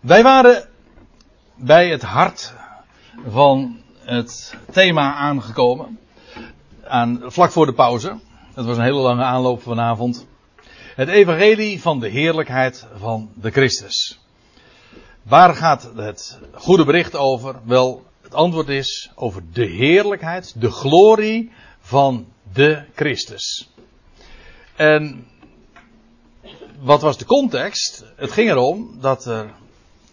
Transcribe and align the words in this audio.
Wij 0.00 0.22
waren 0.22 0.68
bij 1.54 1.90
het 1.90 2.02
hart 2.02 2.54
van 3.28 3.82
het 3.98 4.54
thema 4.72 5.14
aangekomen. 5.14 5.98
Aan, 6.84 7.22
vlak 7.24 7.50
voor 7.50 7.66
de 7.66 7.72
pauze. 7.72 8.18
Het 8.54 8.64
was 8.64 8.76
een 8.76 8.82
hele 8.82 9.00
lange 9.00 9.22
aanloop 9.22 9.62
vanavond. 9.62 10.26
Het 10.94 11.08
evangelie 11.08 11.80
van 11.80 12.00
de 12.00 12.08
heerlijkheid 12.08 12.86
van 12.94 13.30
de 13.34 13.50
Christus. 13.50 14.20
Waar 15.22 15.54
gaat 15.54 15.90
het 15.96 16.38
goede 16.52 16.84
bericht 16.84 17.16
over? 17.16 17.60
Wel, 17.64 18.04
het 18.22 18.34
antwoord 18.34 18.68
is 18.68 19.10
over 19.14 19.42
de 19.52 19.66
heerlijkheid, 19.66 20.60
de 20.60 20.70
glorie 20.70 21.52
van 21.80 22.26
de 22.52 22.84
Christus. 22.94 23.70
En 24.76 25.26
wat 26.78 27.02
was 27.02 27.18
de 27.18 27.24
context? 27.24 28.04
Het 28.16 28.32
ging 28.32 28.50
erom 28.50 29.00
dat 29.00 29.24
er 29.24 29.50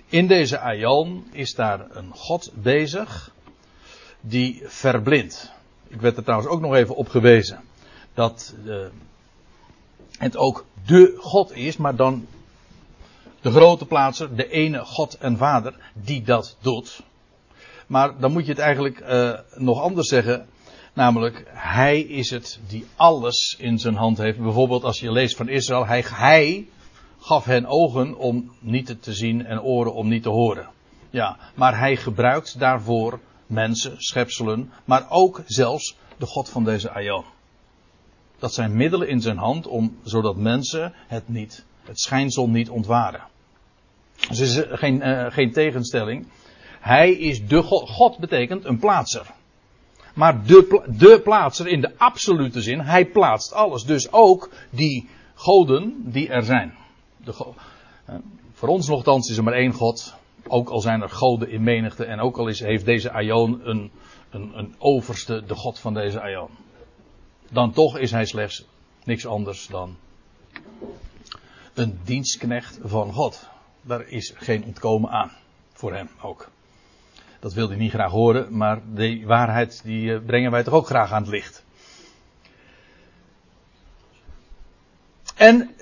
in 0.10 0.28
deze 0.28 0.60
aion 0.60 1.28
is 1.32 1.56
daar 1.56 1.86
een 1.90 2.12
God 2.14 2.52
bezig 2.54 3.32
die 4.22 4.62
verblindt. 4.66 5.52
Ik 5.88 6.02
werd 6.02 6.18
er 6.18 6.24
trouwens 6.24 6.52
ook 6.52 6.62
nog 6.62 6.76
even 6.76 6.96
op 6.96 7.10
gewezen 7.10 7.62
dat 8.14 8.54
uh, 8.66 8.86
het 10.18 10.38
ook 10.38 10.66
de 10.86 11.18
God 11.20 11.56
is, 11.56 11.78
maar 11.78 11.96
dan 11.96 12.28
de 13.42 13.52
grote 13.52 13.86
plaatser, 13.86 14.36
de 14.36 14.50
ene 14.50 14.80
God 14.86 15.18
en 15.18 15.38
Vader, 15.38 15.76
die 15.94 16.22
dat 16.22 16.58
doet. 16.62 17.02
Maar 17.88 18.20
dan 18.20 18.32
moet 18.32 18.46
je 18.46 18.52
het 18.52 18.62
eigenlijk 18.62 19.00
uh, 19.00 19.34
nog 19.56 19.82
anders 19.82 20.08
zeggen. 20.08 20.48
Namelijk, 20.94 21.44
hij 21.48 22.00
is 22.00 22.30
het 22.30 22.60
die 22.68 22.86
alles 22.96 23.56
in 23.60 23.80
zijn 23.80 23.96
hand 23.96 24.18
heeft. 24.18 24.40
Bijvoorbeeld 24.40 24.84
als 24.84 25.00
je 25.00 25.12
leest 25.12 25.36
van 25.36 25.50
Israël, 25.50 25.86
hij, 25.86 26.04
hij 26.08 26.68
gaf 27.28 27.46
hen 27.46 27.66
ogen 27.66 28.18
om 28.18 28.52
niet 28.60 29.02
te 29.02 29.14
zien 29.14 29.46
en 29.46 29.62
oren 29.62 29.94
om 29.94 30.08
niet 30.08 30.24
te 30.24 30.30
horen. 30.30 30.70
Ja, 31.10 31.38
maar 31.56 31.80
hij 31.80 31.96
gebruikt 31.96 32.60
daarvoor 32.60 33.20
mensen, 33.46 33.96
schepselen, 33.98 34.72
maar 34.86 35.06
ook 35.10 35.42
zelfs 35.46 35.98
de 36.18 36.26
God 36.26 36.50
van 36.50 36.64
deze 36.64 36.92
Aion. 36.92 37.24
Dat 38.40 38.54
zijn 38.54 38.76
middelen 38.76 39.08
in 39.08 39.22
zijn 39.22 39.38
hand 39.38 39.68
om, 39.68 39.98
zodat 40.04 40.36
mensen 40.36 40.94
het 41.08 41.30
niet, 41.30 41.66
het 41.84 42.00
schijnsel 42.00 42.50
niet 42.50 42.70
ontwaren. 42.70 43.24
Dus 44.30 44.40
is 44.40 44.64
geen, 44.70 45.08
uh, 45.08 45.26
geen 45.30 45.52
tegenstelling. 45.52 46.28
Hij 46.80 47.12
is 47.12 47.48
de 47.48 47.64
God. 47.64 47.90
God 47.90 48.18
betekent 48.18 48.66
een 48.66 48.80
plaatser. 48.80 49.26
Maar 50.14 50.46
de, 50.46 50.84
de 50.98 51.22
plaatser 51.24 51.68
in 51.68 51.82
de 51.82 51.98
absolute 51.98 52.62
zin, 52.62 52.80
hij 52.80 53.06
plaatst 53.06 53.54
alles. 53.54 53.84
Dus 53.84 54.12
ook 54.12 54.50
die 54.70 55.10
goden 55.36 56.12
die 56.12 56.30
er 56.30 56.44
zijn. 56.44 56.86
De, 57.28 57.54
voor 58.54 58.70
ons 58.70 58.88
nogthans 58.88 59.30
is 59.30 59.38
er 59.38 59.44
maar 59.44 59.54
één 59.54 59.74
God. 59.74 60.16
Ook 60.48 60.70
al 60.70 60.82
zijn 60.82 61.02
er 61.02 61.10
goden 61.10 61.50
in 61.50 61.64
menigte. 61.64 62.06
En 62.06 62.20
ook 62.20 62.38
al 62.38 62.48
is, 62.48 62.60
heeft 62.60 62.86
deze 62.86 63.12
Aion 63.12 63.68
een, 63.68 63.92
een, 64.30 64.58
een 64.58 64.76
overste, 64.78 65.44
de 65.46 65.56
God 65.56 65.80
van 65.80 65.94
deze 65.94 66.22
Aion. 66.22 66.50
Dan 67.52 67.72
toch 67.72 67.98
is 67.98 68.12
hij 68.12 68.26
slechts 68.26 68.66
niks 69.04 69.26
anders 69.26 69.68
dan 69.68 69.96
een 71.74 72.00
dienstknecht 72.04 72.80
van 72.84 73.14
God. 73.14 73.50
Daar 73.82 74.08
is 74.08 74.34
geen 74.36 74.64
ontkomen 74.64 75.10
aan. 75.10 75.32
Voor 75.74 75.94
hem 75.94 76.10
ook. 76.22 76.50
Dat 77.40 77.54
wil 77.54 77.68
hij 77.68 77.78
niet 77.78 77.92
graag 77.92 78.12
horen, 78.12 78.58
maar 78.58 78.82
die 78.94 79.26
waarheid 79.26 79.82
die 79.84 80.22
brengen 80.22 80.52
wij 80.52 80.64
toch 80.64 80.74
ook 80.74 80.86
graag 80.86 81.12
aan 81.12 81.22
het 81.22 81.32
licht. 81.32 81.66
En 85.36 85.77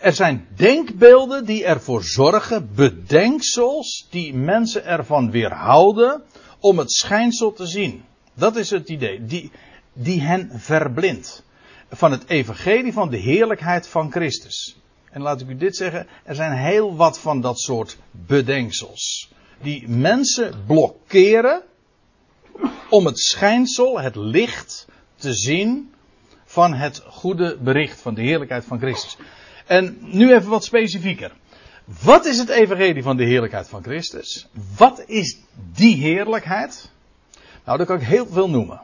er 0.00 0.12
zijn 0.12 0.46
denkbeelden 0.56 1.44
die 1.44 1.64
ervoor 1.64 2.04
zorgen, 2.04 2.70
bedenksels 2.74 4.06
die 4.10 4.34
mensen 4.34 4.84
ervan 4.84 5.30
weerhouden 5.30 6.22
om 6.60 6.78
het 6.78 6.92
schijnsel 6.92 7.52
te 7.52 7.66
zien. 7.66 8.04
Dat 8.34 8.56
is 8.56 8.70
het 8.70 8.88
idee, 8.88 9.24
die, 9.24 9.50
die 9.92 10.20
hen 10.20 10.50
verblindt. 10.54 11.44
Van 11.90 12.10
het 12.10 12.28
evangelie 12.28 12.92
van 12.92 13.10
de 13.10 13.16
heerlijkheid 13.16 13.86
van 13.86 14.10
Christus. 14.10 14.76
En 15.10 15.22
laat 15.22 15.40
ik 15.40 15.48
u 15.48 15.56
dit 15.56 15.76
zeggen, 15.76 16.06
er 16.24 16.34
zijn 16.34 16.52
heel 16.52 16.96
wat 16.96 17.18
van 17.18 17.40
dat 17.40 17.60
soort 17.60 17.98
bedenksels. 18.10 19.32
Die 19.62 19.88
mensen 19.88 20.64
blokkeren 20.66 21.62
om 22.88 23.06
het 23.06 23.18
schijnsel, 23.18 24.00
het 24.00 24.16
licht 24.16 24.86
te 25.16 25.34
zien 25.34 25.94
van 26.44 26.74
het 26.74 27.02
goede 27.06 27.58
bericht 27.60 28.00
van 28.00 28.14
de 28.14 28.22
heerlijkheid 28.22 28.64
van 28.64 28.78
Christus. 28.78 29.16
En 29.70 29.98
nu 30.00 30.34
even 30.34 30.50
wat 30.50 30.64
specifieker. 30.64 31.32
Wat 32.02 32.24
is 32.24 32.38
het 32.38 32.48
evangelie 32.48 33.02
van 33.02 33.16
de 33.16 33.24
heerlijkheid 33.24 33.68
van 33.68 33.82
Christus? 33.82 34.48
Wat 34.76 35.04
is 35.06 35.38
die 35.74 35.96
heerlijkheid? 35.96 36.90
Nou, 37.64 37.78
daar 37.78 37.86
kan 37.86 37.96
ik 37.96 38.06
heel 38.06 38.26
veel 38.26 38.50
noemen. 38.50 38.80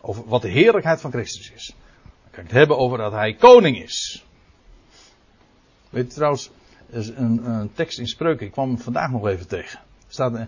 Over 0.00 0.24
wat 0.26 0.42
de 0.42 0.48
heerlijkheid 0.48 1.00
van 1.00 1.10
Christus 1.10 1.52
is. 1.52 1.74
Dan 2.02 2.30
kan 2.30 2.42
ik 2.42 2.48
het 2.48 2.58
hebben 2.58 2.78
over 2.78 2.98
dat 2.98 3.12
hij 3.12 3.34
koning 3.34 3.82
is. 3.82 4.24
Weet 5.90 6.06
je 6.06 6.14
trouwens, 6.14 6.50
is 6.90 7.08
een, 7.08 7.50
een 7.50 7.72
tekst 7.72 7.98
in 7.98 8.06
spreuken, 8.06 8.46
ik 8.46 8.52
kwam 8.52 8.78
vandaag 8.78 9.10
nog 9.10 9.26
even 9.26 9.48
tegen. 9.48 9.80
Staat, 10.08 10.32
uh, 10.32 10.42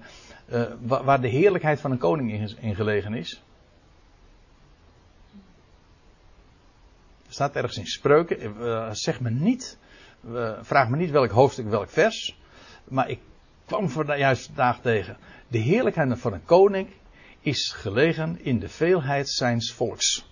uh, 0.52 1.02
waar 1.04 1.20
de 1.20 1.28
heerlijkheid 1.28 1.80
van 1.80 1.90
een 1.90 1.98
koning 1.98 2.32
in, 2.32 2.56
in 2.60 2.74
gelegen 2.74 3.14
is. 3.14 3.42
Staat 7.30 7.56
ergens 7.56 7.76
in 7.76 7.86
spreuken, 7.86 8.54
uh, 8.60 8.88
zeg 8.92 9.20
me 9.20 9.30
niet, 9.30 9.78
vraag 10.62 10.88
me 10.88 10.96
niet 10.96 11.10
welk 11.10 11.30
hoofdstuk, 11.30 11.68
welk 11.68 11.90
vers. 11.90 12.38
Maar 12.84 13.08
ik 13.08 13.18
kwam 13.66 13.90
juist 14.16 14.46
vandaag 14.46 14.80
tegen. 14.80 15.16
De 15.48 15.58
heerlijkheid 15.58 16.18
van 16.18 16.32
een 16.32 16.44
koning 16.44 16.88
is 17.40 17.72
gelegen 17.72 18.38
in 18.42 18.58
de 18.58 18.68
veelheid 18.68 19.28
zijns 19.28 19.72
volks. 19.72 20.28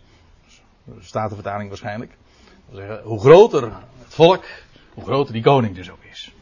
Staat 1.00 1.28
de 1.28 1.34
vertaling 1.34 1.69
waarschijnlijk. 1.69 2.12
Zeggen, 2.72 3.03
hoe 3.03 3.20
groter 3.20 3.62
het 3.62 4.15
volk, 4.15 4.44
hoe 4.94 5.04
groter 5.04 5.32
die 5.32 5.42
koning 5.42 5.75
dus 5.75 5.91
ook 5.91 6.04
is. 6.10 6.32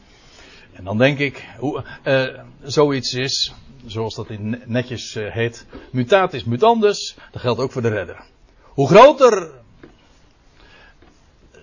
En 0.73 0.83
dan 0.83 0.97
denk 0.97 1.17
ik, 1.17 1.47
hoe 1.57 1.83
uh, 2.03 2.39
zoiets 2.61 3.13
is, 3.13 3.53
zoals 3.85 4.15
dat 4.15 4.29
in 4.29 4.61
netjes 4.65 5.13
heet, 5.13 5.65
mutatis 5.91 6.43
mutandis, 6.43 7.17
dat 7.31 7.41
geldt 7.41 7.59
ook 7.59 7.71
voor 7.71 7.81
de 7.81 7.89
redder. 7.89 8.25
Hoe 8.63 8.87
groter 8.87 9.51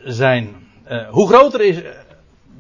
zijn, 0.04 0.68
uh, 0.88 1.08
hoe 1.08 1.28
groter 1.28 1.60
is 1.60 1.82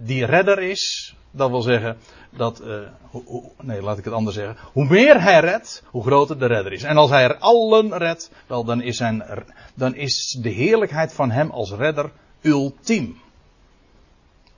die 0.02 0.24
redder 0.24 0.62
is, 0.62 1.14
dat 1.30 1.50
wil 1.50 1.62
zeggen 1.62 1.96
dat, 2.30 2.62
ho, 3.10 3.22
ho, 3.26 3.52
nee 3.62 3.82
laat 3.82 3.98
ik 3.98 4.04
het 4.04 4.14
anders 4.14 4.36
zeggen, 4.36 4.56
hoe 4.72 4.84
meer 4.84 5.22
hij 5.22 5.40
redt, 5.40 5.82
hoe 5.86 6.02
groter 6.02 6.38
de 6.38 6.46
redder 6.46 6.72
is. 6.72 6.82
En 6.82 6.96
als 6.96 7.10
hij 7.10 7.24
er 7.24 7.36
allen 7.38 7.98
redt, 7.98 8.30
wel 8.46 8.64
dan 8.64 8.82
is, 8.82 8.96
zijn, 8.96 9.24
dan 9.74 9.94
is 9.94 10.38
de 10.42 10.48
heerlijkheid 10.48 11.12
van 11.12 11.30
hem 11.30 11.50
als 11.50 11.72
redder 11.72 12.10
ultiem. 12.42 13.20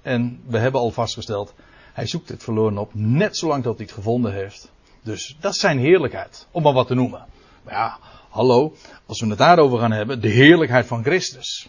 En 0.03 0.41
we 0.47 0.59
hebben 0.59 0.81
al 0.81 0.91
vastgesteld, 0.91 1.55
hij 1.93 2.07
zoekt 2.07 2.29
het 2.29 2.43
verloren 2.43 2.79
op, 2.79 2.91
net 2.95 3.37
zolang 3.37 3.63
dat 3.65 3.77
hij 3.77 3.85
het 3.85 3.95
gevonden 3.95 4.33
heeft. 4.33 4.71
Dus 5.03 5.37
dat 5.41 5.53
is 5.53 5.61
zijn 5.61 5.79
heerlijkheid, 5.79 6.47
om 6.51 6.63
maar 6.63 6.73
wat 6.73 6.87
te 6.87 6.95
noemen. 6.95 7.25
Maar 7.63 7.75
ja, 7.75 7.99
hallo, 8.29 8.75
als 9.07 9.21
we 9.21 9.29
het 9.29 9.39
daarover 9.39 9.79
gaan 9.79 9.93
hebben, 9.93 10.21
de 10.21 10.29
heerlijkheid 10.29 10.87
van 10.87 11.03
Christus. 11.03 11.69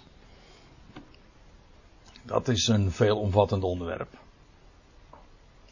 Dat 2.27 2.47
is 2.47 2.67
een 2.67 2.91
veelomvattend 2.91 3.63
onderwerp. 3.63 4.17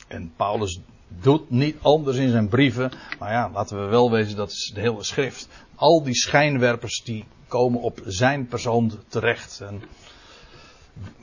En 0.07 0.33
Paulus 0.35 0.79
doet 1.07 1.49
niet 1.49 1.77
anders 1.81 2.17
in 2.17 2.29
zijn 2.29 2.47
brieven. 2.47 2.91
Maar 3.19 3.31
ja, 3.31 3.49
laten 3.53 3.83
we 3.83 3.85
wel 3.85 4.11
wezen, 4.11 4.35
dat 4.35 4.51
is 4.51 4.71
de 4.73 4.81
hele 4.81 5.03
schrift. 5.03 5.47
Al 5.75 6.03
die 6.03 6.15
schijnwerpers 6.15 7.03
die 7.03 7.25
komen 7.47 7.81
op 7.81 7.99
zijn 8.05 8.47
persoon 8.47 8.91
terecht. 9.07 9.61
En 9.61 9.81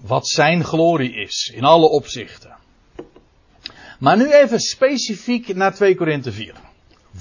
wat 0.01 0.29
zijn 0.29 0.65
glorie 0.65 1.15
is, 1.15 1.53
in 1.55 1.65
alle 1.65 1.89
opzichten. 1.89 2.57
Maar 3.99 4.17
nu 4.17 4.33
even 4.33 4.61
specifiek 4.61 5.55
naar 5.55 5.75
2 5.75 5.95
Korinthe 5.95 6.33
4. 6.33 6.55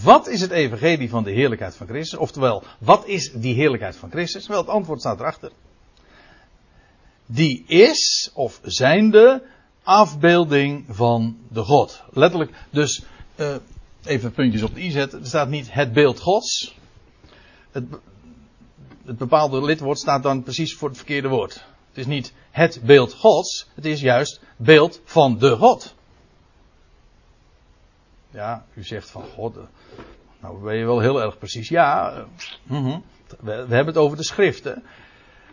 Wat 0.03 0.27
is 0.27 0.41
het 0.41 0.51
evangelie 0.51 1.09
van 1.09 1.23
de 1.23 1.31
heerlijkheid 1.31 1.75
van 1.75 1.87
Christus? 1.87 2.19
Oftewel, 2.19 2.63
wat 2.79 3.07
is 3.07 3.31
die 3.31 3.55
heerlijkheid 3.55 3.95
van 3.95 4.11
Christus? 4.11 4.47
Wel, 4.47 4.57
het 4.57 4.67
antwoord 4.67 4.99
staat 4.99 5.19
erachter. 5.19 5.51
Die 7.33 7.63
is, 7.67 8.31
of 8.33 8.59
zijnde, 8.63 9.43
afbeelding 9.83 10.85
van 10.89 11.37
de 11.49 11.63
God. 11.63 12.03
Letterlijk, 12.11 12.51
dus, 12.69 13.03
uh, 13.35 13.55
even 14.03 14.31
puntjes 14.31 14.63
op 14.63 14.73
de 14.73 14.81
i 14.81 14.91
zetten. 14.91 15.19
Er 15.19 15.27
staat 15.27 15.49
niet 15.49 15.73
het 15.73 15.93
beeld 15.93 16.19
Gods. 16.19 16.75
Het, 17.71 17.83
het 19.05 19.17
bepaalde 19.17 19.61
lidwoord 19.61 19.99
staat 19.99 20.23
dan 20.23 20.43
precies 20.43 20.75
voor 20.75 20.87
het 20.87 20.97
verkeerde 20.97 21.27
woord. 21.27 21.53
Het 21.89 21.97
is 21.97 22.05
niet 22.05 22.33
het 22.51 22.81
beeld 22.83 23.13
Gods, 23.13 23.67
het 23.75 23.85
is 23.85 24.01
juist 24.01 24.41
beeld 24.57 25.01
van 25.03 25.37
de 25.37 25.55
God. 25.55 25.95
Ja, 28.31 28.65
u 28.73 28.83
zegt 28.83 29.09
van 29.09 29.23
God, 29.23 29.55
nou 30.39 30.63
ben 30.63 30.75
je 30.75 30.85
wel 30.85 30.99
heel 30.99 31.21
erg 31.21 31.37
precies. 31.37 31.69
Ja, 31.69 32.25
uh, 32.69 32.87
uh, 32.87 32.97
we, 33.27 33.65
we, 33.67 33.75
hebben 33.75 33.85
het 33.85 33.97
over 33.97 34.17
de 34.17 34.23
schriften. 34.23 34.83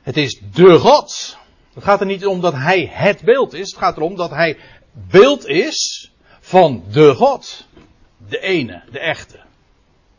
Het 0.02 0.16
is 0.16 0.42
de 0.52 0.78
God. 0.78 1.38
Het 1.78 1.86
gaat 1.86 2.00
er 2.00 2.06
niet 2.06 2.26
om 2.26 2.40
dat 2.40 2.54
hij 2.54 2.90
het 2.92 3.22
beeld 3.22 3.52
is. 3.52 3.70
Het 3.70 3.78
gaat 3.78 3.96
erom 3.96 4.16
dat 4.16 4.30
hij 4.30 4.58
beeld 4.92 5.46
is 5.46 6.10
van 6.40 6.82
de 6.90 7.14
God. 7.14 7.66
De 8.28 8.38
ene, 8.38 8.82
de 8.90 8.98
echte. 8.98 9.40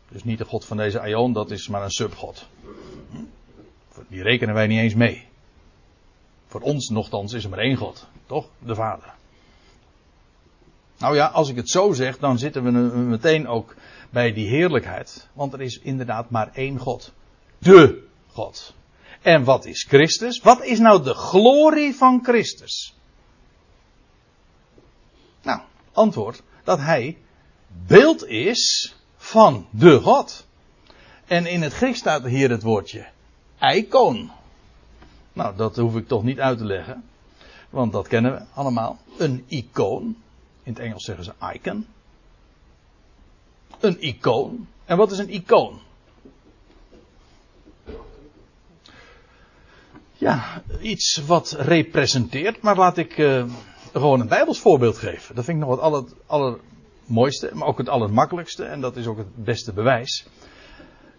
Dus 0.09 0.23
niet 0.23 0.37
de 0.37 0.45
God 0.45 0.65
van 0.65 0.77
deze 0.77 0.99
Aion, 0.99 1.33
dat 1.33 1.51
is 1.51 1.67
maar 1.67 1.83
een 1.83 1.91
subgod. 1.91 2.47
Die 4.07 4.21
rekenen 4.21 4.53
wij 4.53 4.67
niet 4.67 4.79
eens 4.79 4.93
mee. 4.93 5.27
Voor 6.47 6.61
ons 6.61 6.89
nogthans 6.89 7.33
is 7.33 7.43
er 7.43 7.49
maar 7.49 7.59
één 7.59 7.77
God, 7.77 8.07
toch? 8.25 8.47
De 8.59 8.75
Vader. 8.75 9.13
Nou 10.97 11.15
ja, 11.15 11.25
als 11.25 11.49
ik 11.49 11.55
het 11.55 11.69
zo 11.69 11.91
zeg, 11.91 12.17
dan 12.17 12.37
zitten 12.37 12.63
we 12.63 12.71
meteen 12.97 13.47
ook 13.47 13.75
bij 14.09 14.33
die 14.33 14.47
heerlijkheid. 14.47 15.27
Want 15.33 15.53
er 15.53 15.61
is 15.61 15.79
inderdaad 15.79 16.29
maar 16.29 16.49
één 16.53 16.77
God. 16.77 17.13
De 17.57 18.03
God. 18.27 18.73
En 19.21 19.43
wat 19.43 19.65
is 19.65 19.83
Christus? 19.83 20.39
Wat 20.39 20.63
is 20.63 20.79
nou 20.79 21.03
de 21.03 21.13
glorie 21.13 21.95
van 21.95 22.19
Christus? 22.23 22.95
Nou, 25.41 25.59
antwoord 25.91 26.41
dat 26.63 26.79
hij 26.79 27.17
beeld 27.87 28.25
is 28.25 28.95
van 29.17 29.67
de 29.69 29.99
God. 29.99 30.47
En 31.25 31.45
in 31.45 31.61
het 31.61 31.73
Grieks 31.73 31.99
staat 31.99 32.23
hier 32.25 32.49
het 32.49 32.63
woordje 32.63 33.07
icoon. 33.59 34.31
Nou, 35.33 35.55
dat 35.55 35.75
hoef 35.75 35.95
ik 35.95 36.07
toch 36.07 36.23
niet 36.23 36.39
uit 36.39 36.57
te 36.57 36.65
leggen. 36.65 37.03
Want 37.69 37.91
dat 37.91 38.07
kennen 38.07 38.31
we 38.31 38.41
allemaal. 38.53 38.99
Een 39.17 39.45
icoon. 39.47 40.03
In 40.63 40.73
het 40.73 40.79
Engels 40.79 41.03
zeggen 41.03 41.23
ze 41.23 41.33
icon. 41.53 41.87
Een 43.79 44.03
icoon. 44.03 44.67
En 44.85 44.97
wat 44.97 45.11
is 45.11 45.17
een 45.17 45.33
icoon? 45.33 45.79
Ja, 50.19 50.61
iets 50.81 51.21
wat 51.25 51.51
representeert. 51.51 52.61
Maar 52.61 52.77
laat 52.77 52.97
ik 52.97 53.17
uh, 53.17 53.43
gewoon 53.93 54.19
een 54.19 54.27
Bijbels 54.27 54.59
voorbeeld 54.59 54.97
geven. 54.97 55.35
Dat 55.35 55.45
vind 55.45 55.57
ik 55.57 55.63
nog 55.63 55.75
het 55.75 55.83
aller, 55.83 56.03
allermooiste. 56.25 57.49
Maar 57.53 57.67
ook 57.67 57.77
het 57.77 57.89
allermakkelijkste. 57.89 58.63
En 58.63 58.81
dat 58.81 58.95
is 58.95 59.05
ook 59.05 59.17
het 59.17 59.43
beste 59.43 59.73
bewijs. 59.73 60.27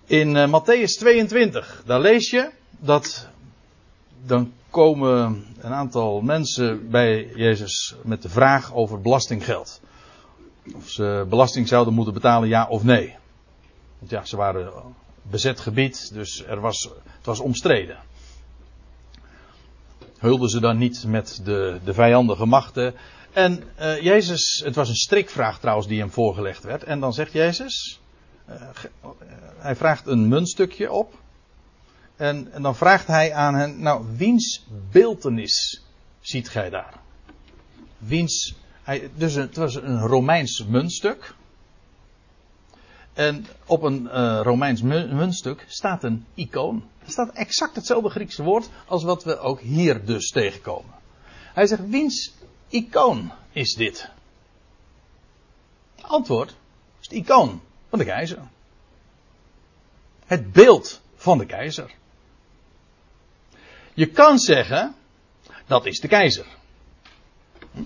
In 0.07 0.35
uh, 0.35 0.47
Matthäus 0.47 0.99
22. 0.99 1.83
Daar 1.87 2.01
lees 2.01 2.31
je 2.31 2.51
dat. 2.79 3.29
Dan 4.27 4.53
komen 4.71 5.47
een 5.59 5.73
aantal 5.73 6.21
mensen 6.21 6.91
bij 6.91 7.33
Jezus 7.35 7.95
met 8.03 8.23
de 8.23 8.29
vraag 8.29 8.75
over 8.75 9.01
belastinggeld. 9.01 9.81
Of 10.75 10.89
ze 10.89 11.27
belasting 11.29 11.69
zouden 11.69 11.95
moeten 11.95 12.15
betalen, 12.15 12.49
ja 12.49 12.67
of 12.69 12.83
nee. 12.83 13.17
Want 13.99 14.11
ja, 14.11 14.25
ze 14.25 14.37
waren 14.37 14.73
bezet 15.23 15.61
gebied, 15.61 16.15
dus 16.15 16.45
er 16.47 16.61
was, 16.61 16.91
het 17.05 17.27
was 17.27 17.41
omstreden. 17.41 17.99
Hulden 20.21 20.49
ze 20.49 20.61
dan 20.61 20.79
niet 20.79 21.05
met 21.07 21.41
de, 21.45 21.79
de 21.85 21.95
vijandige 21.95 22.47
machten. 22.47 22.95
En 23.33 23.63
uh, 23.81 24.01
Jezus, 24.03 24.63
het 24.65 24.75
was 24.75 24.89
een 24.89 24.95
strikvraag 24.95 25.59
trouwens 25.59 25.87
die 25.89 25.99
hem 25.99 26.11
voorgelegd 26.11 26.63
werd. 26.63 26.85
En 26.85 27.01
dan 27.01 27.13
zegt 27.13 27.33
Jezus, 27.33 28.01
uh, 28.49 28.55
hij 29.59 29.77
vraagt 29.77 30.07
een 30.07 30.29
muntstukje 30.29 30.93
op. 30.93 31.19
En, 32.17 32.53
en 32.53 32.63
dan 32.63 32.77
vraagt 32.77 33.07
hij 33.07 33.33
aan 33.33 33.55
hen, 33.55 33.83
nou, 33.83 34.05
wiens 34.17 34.67
beeltenis 34.91 35.83
ziet 36.21 36.49
gij 36.49 36.71
daar? 36.71 36.95
Wiens, 37.99 38.55
hij, 38.83 39.11
dus 39.15 39.35
het 39.35 39.57
was 39.57 39.75
een 39.75 40.01
Romeins 40.01 40.65
muntstuk. 40.67 41.35
En 43.21 43.47
op 43.67 43.83
een 43.83 44.03
uh, 44.03 44.41
Romeins 44.43 44.83
muntstuk 44.83 45.65
staat 45.69 46.05
een 46.05 46.27
icoon. 46.35 46.89
Er 47.05 47.11
staat 47.11 47.33
exact 47.33 47.77
hetzelfde 47.77 48.11
Griekse 48.11 48.43
woord 48.43 48.69
als 48.87 49.03
wat 49.03 49.25
we 49.25 49.39
ook 49.39 49.61
hier 49.61 50.05
dus 50.05 50.31
tegenkomen. 50.31 50.95
Hij 51.55 51.67
zegt, 51.67 51.89
wiens 51.89 52.33
icoon 52.69 53.33
is 53.53 53.75
dit? 53.75 54.09
Antwoord 56.01 56.51
is 57.01 57.09
het 57.09 57.13
icoon 57.13 57.61
van 57.89 57.99
de 57.99 58.05
keizer. 58.05 58.39
Het 60.27 60.53
beeld 60.53 61.01
van 61.17 61.39
de 61.39 61.47
keizer. 61.47 61.95
Je 63.95 64.07
kan 64.07 64.39
zeggen, 64.39 64.95
dat 65.67 65.87
is 65.87 66.01
de 66.01 66.09
keizer. 66.09 66.47
Hm? 67.73 67.83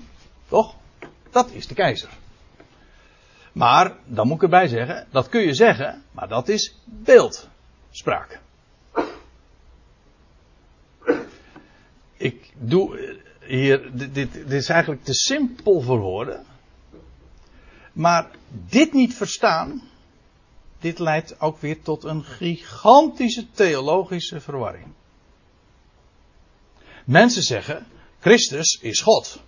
Toch? 0.49 0.75
Dat 1.31 1.51
is 1.51 1.67
de 1.67 1.75
keizer. 1.75 2.11
Maar, 3.55 3.97
dan 4.07 4.27
moet 4.27 4.37
ik 4.37 4.43
erbij 4.43 4.69
zeggen, 4.69 5.07
dat 5.11 5.29
kun 5.29 5.41
je 5.41 5.55
zeggen, 5.55 6.03
maar 6.11 6.29
dat 6.29 6.49
is 6.49 6.75
beeldspraak. 6.85 8.41
Ik 12.17 12.53
doe 12.59 13.19
hier, 13.41 13.97
dit, 13.97 14.15
dit, 14.15 14.33
dit 14.33 14.53
is 14.53 14.69
eigenlijk 14.69 15.05
te 15.05 15.15
simpel 15.15 15.81
voor 15.81 15.99
woorden. 15.99 16.45
Maar 17.93 18.31
dit 18.51 18.93
niet 18.93 19.15
verstaan, 19.15 19.83
dit 20.81 20.99
leidt 20.99 21.41
ook 21.41 21.61
weer 21.61 21.83
tot 21.83 22.05
een 22.05 22.25
gigantische 22.25 23.51
theologische 23.51 24.41
verwarring. 24.41 24.87
Mensen 27.05 27.43
zeggen, 27.43 27.87
Christus 28.21 28.79
is 28.83 29.01
God. 29.01 29.43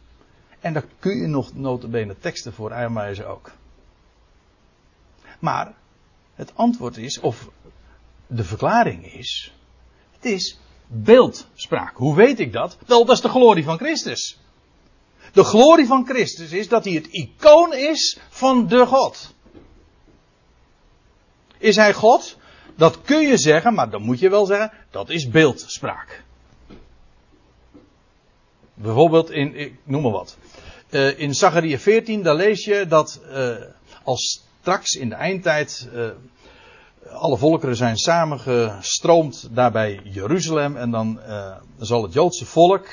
En 0.60 0.72
daar 0.72 0.86
kun 0.98 1.16
je 1.16 1.26
nog 1.26 1.54
notabene 1.54 2.18
teksten 2.18 2.52
voor 2.52 2.72
aanwijzen 2.72 3.28
ook. 3.28 3.52
Maar 5.38 5.74
het 6.34 6.52
antwoord 6.54 6.96
is, 6.96 7.20
of 7.20 7.48
de 8.26 8.44
verklaring 8.44 9.12
is, 9.12 9.52
het 10.12 10.24
is 10.24 10.58
beeldspraak. 10.86 11.96
Hoe 11.96 12.16
weet 12.16 12.40
ik 12.40 12.52
dat? 12.52 12.76
Wel, 12.86 13.04
dat 13.04 13.16
is 13.16 13.22
de 13.22 13.28
glorie 13.28 13.64
van 13.64 13.78
Christus. 13.78 14.38
De 15.32 15.44
glorie 15.44 15.86
van 15.86 16.06
Christus 16.06 16.52
is 16.52 16.68
dat 16.68 16.84
hij 16.84 16.92
het 16.92 17.06
icoon 17.06 17.74
is 17.74 18.18
van 18.28 18.66
de 18.66 18.86
God. 18.86 19.34
Is 21.58 21.76
hij 21.76 21.94
God? 21.94 22.36
Dat 22.76 23.02
kun 23.02 23.20
je 23.20 23.36
zeggen, 23.36 23.74
maar 23.74 23.90
dan 23.90 24.02
moet 24.02 24.18
je 24.18 24.30
wel 24.30 24.46
zeggen, 24.46 24.72
dat 24.90 25.10
is 25.10 25.28
beeldspraak. 25.28 26.24
Bijvoorbeeld 28.74 29.30
in, 29.30 29.54
ik 29.54 29.74
noem 29.84 30.02
maar 30.02 30.12
wat. 30.12 30.36
Uh, 30.90 31.18
in 31.18 31.34
Zachariah 31.34 31.78
14, 31.78 32.22
daar 32.22 32.34
lees 32.34 32.64
je 32.64 32.86
dat 32.86 33.20
uh, 33.30 33.56
als 34.02 34.44
straks 34.66 34.92
in 34.92 35.08
de 35.08 35.14
eindtijd 35.14 35.88
uh, 35.94 36.08
alle 37.12 37.36
volkeren 37.36 37.76
zijn 37.76 37.96
samengestroomd 37.96 39.48
daar 39.52 39.72
bij 39.72 40.00
Jeruzalem 40.04 40.76
en 40.76 40.90
dan 40.90 41.20
zal 41.78 42.02
het 42.02 42.12
Joodse 42.12 42.46
volk 42.46 42.86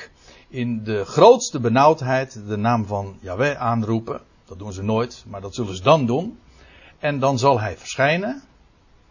in 0.50 0.84
de 0.84 1.06
grootste 1.06 1.60
benauwdheid 1.60 2.42
de 2.48 2.58
naam 2.58 2.86
van 2.86 3.18
Yahweh 3.22 3.62
aanroepen. 3.62 4.22
Dat 4.46 4.60
doen 4.60 4.74
ze 4.74 4.84
nooit, 4.84 5.24
maar 5.28 5.42
dat 5.42 5.56
zullen 5.56 5.76
ze 5.76 5.84
dan 5.84 6.06
doen. 6.06 6.40
En 7.00 7.20
dan 7.20 7.40
zal 7.40 7.60
hij 7.60 7.78
verschijnen. 7.78 8.42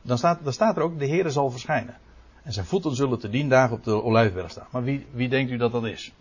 Dan 0.03 0.19
staat, 0.19 0.39
staat 0.47 0.77
er 0.77 0.83
ook, 0.83 0.99
de 0.99 1.09
Heere 1.09 1.31
zal 1.31 1.51
verschijnen. 1.51 1.99
En 2.43 2.53
zijn 2.53 2.67
voeten 2.67 2.95
zullen 2.95 3.19
te 3.19 3.29
dien 3.29 3.49
dagen 3.49 3.77
op 3.77 3.85
de 3.85 4.03
Olijfberg 4.03 4.51
staan. 4.51 4.67
Maar 4.71 4.83
wie, 4.83 5.07
wie 5.13 5.29
denkt 5.29 5.51
u 5.51 5.57
dat 5.57 5.73
dat 5.73 5.85
is? 5.85 6.13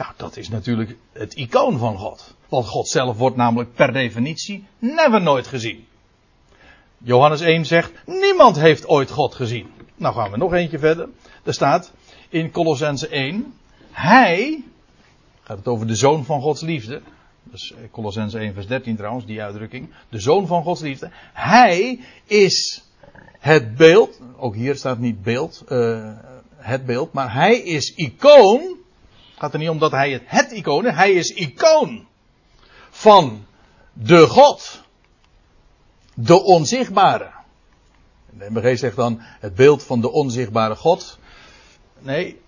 Nou, 0.00 0.12
dat 0.16 0.36
is 0.36 0.48
natuurlijk 0.48 0.96
het 1.12 1.34
icoon 1.34 1.78
van 1.78 1.98
God. 1.98 2.34
Want 2.48 2.66
God 2.66 2.88
zelf 2.88 3.16
wordt 3.16 3.36
namelijk 3.36 3.74
per 3.74 3.92
definitie 3.92 4.66
never 4.78 5.22
nooit 5.22 5.46
gezien. 5.46 5.86
Johannes 6.98 7.40
1 7.40 7.66
zegt, 7.66 7.92
niemand 8.06 8.56
heeft 8.58 8.88
ooit 8.88 9.10
God 9.10 9.34
gezien. 9.34 9.70
Nou 9.96 10.14
gaan 10.14 10.30
we 10.30 10.36
nog 10.36 10.52
eentje 10.52 10.78
verder. 10.78 11.08
Er 11.44 11.54
staat 11.54 11.92
in 12.28 12.50
Colossense 12.50 13.08
1, 13.08 13.54
hij, 13.90 14.64
gaat 15.42 15.56
het 15.56 15.68
over 15.68 15.86
de 15.86 15.96
zoon 15.96 16.24
van 16.24 16.40
Gods 16.40 16.60
liefde. 16.60 17.02
Dus 17.42 17.74
Colossense 17.90 18.38
1 18.38 18.54
vers 18.54 18.66
13 18.66 18.96
trouwens, 18.96 19.26
die 19.26 19.42
uitdrukking. 19.42 19.90
De 20.08 20.20
zoon 20.20 20.46
van 20.46 20.62
Gods 20.62 20.80
liefde. 20.80 21.10
Hij 21.32 22.00
is 22.24 22.84
het 23.38 23.76
beeld, 23.76 24.20
ook 24.36 24.54
hier 24.54 24.76
staat 24.76 24.98
niet 24.98 25.22
beeld, 25.22 25.64
uh, 25.68 26.12
het 26.56 26.86
beeld, 26.86 27.12
maar 27.12 27.32
hij 27.32 27.58
is 27.58 27.94
icoon 27.94 28.78
gaat 29.40 29.52
er 29.52 29.58
niet 29.58 29.68
om 29.68 29.78
dat 29.78 29.90
hij 29.90 30.10
het, 30.10 30.22
het 30.26 30.52
icoon 30.52 30.86
is. 30.86 30.94
Hij 30.94 31.12
is 31.12 31.30
icoon 31.30 32.06
van 32.90 33.46
de 33.92 34.26
God. 34.26 34.82
De 36.14 36.42
onzichtbare. 36.42 37.30
De 38.30 38.50
MBG 38.50 38.78
zegt 38.78 38.96
dan 38.96 39.16
het 39.20 39.54
beeld 39.54 39.82
van 39.82 40.00
de 40.00 40.10
onzichtbare 40.10 40.76
God. 40.76 41.18
Nee, 41.98 42.40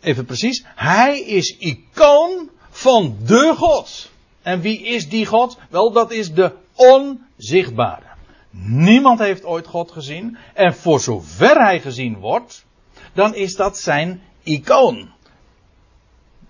even 0.00 0.24
precies. 0.24 0.64
Hij 0.74 1.20
is 1.20 1.56
icoon 1.58 2.50
van 2.70 3.16
de 3.24 3.54
God. 3.56 4.10
En 4.42 4.60
wie 4.60 4.82
is 4.82 5.08
die 5.08 5.26
God? 5.26 5.58
Wel, 5.70 5.92
dat 5.92 6.10
is 6.10 6.32
de 6.32 6.54
onzichtbare. 6.74 8.06
Niemand 8.50 9.18
heeft 9.18 9.44
ooit 9.44 9.66
God 9.66 9.90
gezien. 9.90 10.36
En 10.54 10.74
voor 10.74 11.00
zover 11.00 11.56
hij 11.62 11.80
gezien 11.80 12.18
wordt, 12.18 12.64
dan 13.12 13.34
is 13.34 13.56
dat 13.56 13.78
zijn 13.78 14.22
icoon 14.42 15.10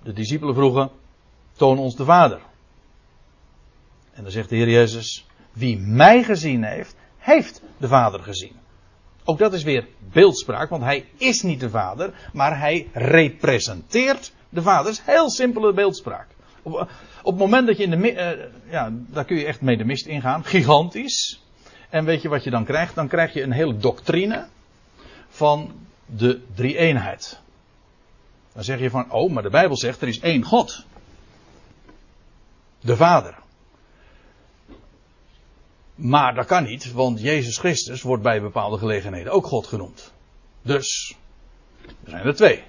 de 0.02 0.12
discipelen 0.12 0.54
vroegen, 0.54 0.90
toon 1.52 1.78
ons 1.78 1.96
de 1.96 2.04
Vader. 2.04 2.40
En 4.12 4.22
dan 4.22 4.32
zegt 4.32 4.48
de 4.48 4.56
Heer 4.56 4.68
Jezus, 4.68 5.26
wie 5.52 5.78
mij 5.78 6.22
gezien 6.22 6.64
heeft, 6.64 6.96
heeft 7.18 7.62
de 7.76 7.88
Vader 7.88 8.20
gezien. 8.20 8.58
Ook 9.24 9.38
dat 9.38 9.52
is 9.52 9.62
weer 9.62 9.86
beeldspraak, 10.12 10.68
want 10.68 10.82
hij 10.82 11.06
is 11.16 11.42
niet 11.42 11.60
de 11.60 11.70
Vader, 11.70 12.14
maar 12.32 12.58
hij 12.58 12.88
representeert 12.92 14.32
de 14.48 14.62
Vader. 14.62 14.84
Dat 14.84 14.92
is 14.92 15.02
heel 15.04 15.30
simpele 15.30 15.72
beeldspraak. 15.72 16.26
Op, 16.62 16.72
op 17.22 17.32
het 17.32 17.40
moment 17.40 17.66
dat 17.66 17.76
je 17.76 17.82
in 17.82 17.90
de 17.90 18.12
eh, 18.12 18.46
ja, 18.70 18.92
daar 18.92 19.24
kun 19.24 19.36
je 19.36 19.44
echt 19.44 19.60
mee 19.60 19.76
de 19.76 19.84
mist 19.84 20.06
ingaan. 20.06 20.44
Gigantisch. 20.44 21.42
En 21.90 22.04
weet 22.04 22.22
je 22.22 22.28
wat 22.28 22.44
je 22.44 22.50
dan 22.50 22.64
krijgt? 22.64 22.94
Dan 22.94 23.08
krijg 23.08 23.32
je 23.32 23.42
een 23.42 23.52
hele 23.52 23.76
doctrine 23.76 24.46
van 25.28 25.72
de 26.06 26.40
drie-eenheid. 26.54 27.40
Dan 28.60 28.68
zeg 28.68 28.80
je 28.80 28.90
van, 28.90 29.12
oh, 29.12 29.30
maar 29.30 29.42
de 29.42 29.50
Bijbel 29.50 29.76
zegt 29.76 30.02
er 30.02 30.08
is 30.08 30.20
één 30.20 30.42
God. 30.42 30.84
De 32.80 32.96
Vader. 32.96 33.38
Maar 35.94 36.34
dat 36.34 36.46
kan 36.46 36.64
niet, 36.64 36.92
want 36.92 37.20
Jezus 37.20 37.58
Christus 37.58 38.02
wordt 38.02 38.22
bij 38.22 38.40
bepaalde 38.40 38.78
gelegenheden 38.78 39.32
ook 39.32 39.46
God 39.46 39.66
genoemd. 39.66 40.12
Dus, 40.62 41.16
er 42.04 42.10
zijn 42.10 42.26
er 42.26 42.34
twee. 42.34 42.62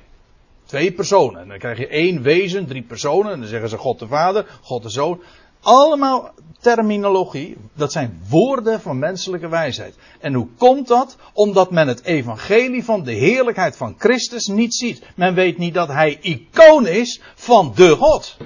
Twee 0.66 0.92
personen. 0.92 1.42
En 1.42 1.48
dan 1.48 1.58
krijg 1.58 1.78
je 1.78 1.88
één 1.88 2.22
wezen, 2.22 2.68
drie 2.68 2.84
personen. 2.84 3.32
En 3.32 3.40
dan 3.40 3.50
zeggen 3.50 3.70
ze 3.70 3.78
God 3.78 4.00
de 4.00 4.08
Vader, 4.08 4.60
God 4.62 4.84
de 4.84 4.90
Zoon. 4.90 5.22
Allemaal 5.62 6.34
terminologie. 6.60 7.58
Dat 7.74 7.92
zijn 7.92 8.22
woorden 8.30 8.82
van 8.82 9.00
menselijke 9.00 9.48
wijsheid. 9.48 9.96
En 10.20 10.34
hoe 10.34 10.48
komt 10.58 10.88
dat? 10.88 11.18
Omdat 11.34 11.72
men 11.72 11.88
het 11.88 12.04
evangelie 12.04 12.84
van 12.84 13.04
de 13.04 13.14
heerlijkheid 13.14 13.78
van 13.78 13.96
Christus 13.98 14.48
niet 14.48 14.76
ziet. 14.76 15.02
Men 15.16 15.34
weet 15.34 15.58
niet 15.58 15.74
dat 15.74 15.88
hij 15.88 16.18
icoon 16.22 16.88
is 16.88 17.22
van 17.36 17.72
de 17.76 17.96
God. 17.96 18.38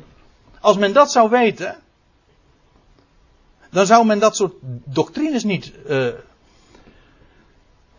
Als 0.59 0.77
men 0.77 0.93
dat 0.93 1.11
zou 1.11 1.29
weten, 1.29 1.75
dan 3.71 3.85
zou 3.85 4.05
men 4.05 4.19
dat 4.19 4.35
soort 4.35 4.53
doctrines 4.85 5.43
niet 5.43 5.71
uh, 5.87 6.07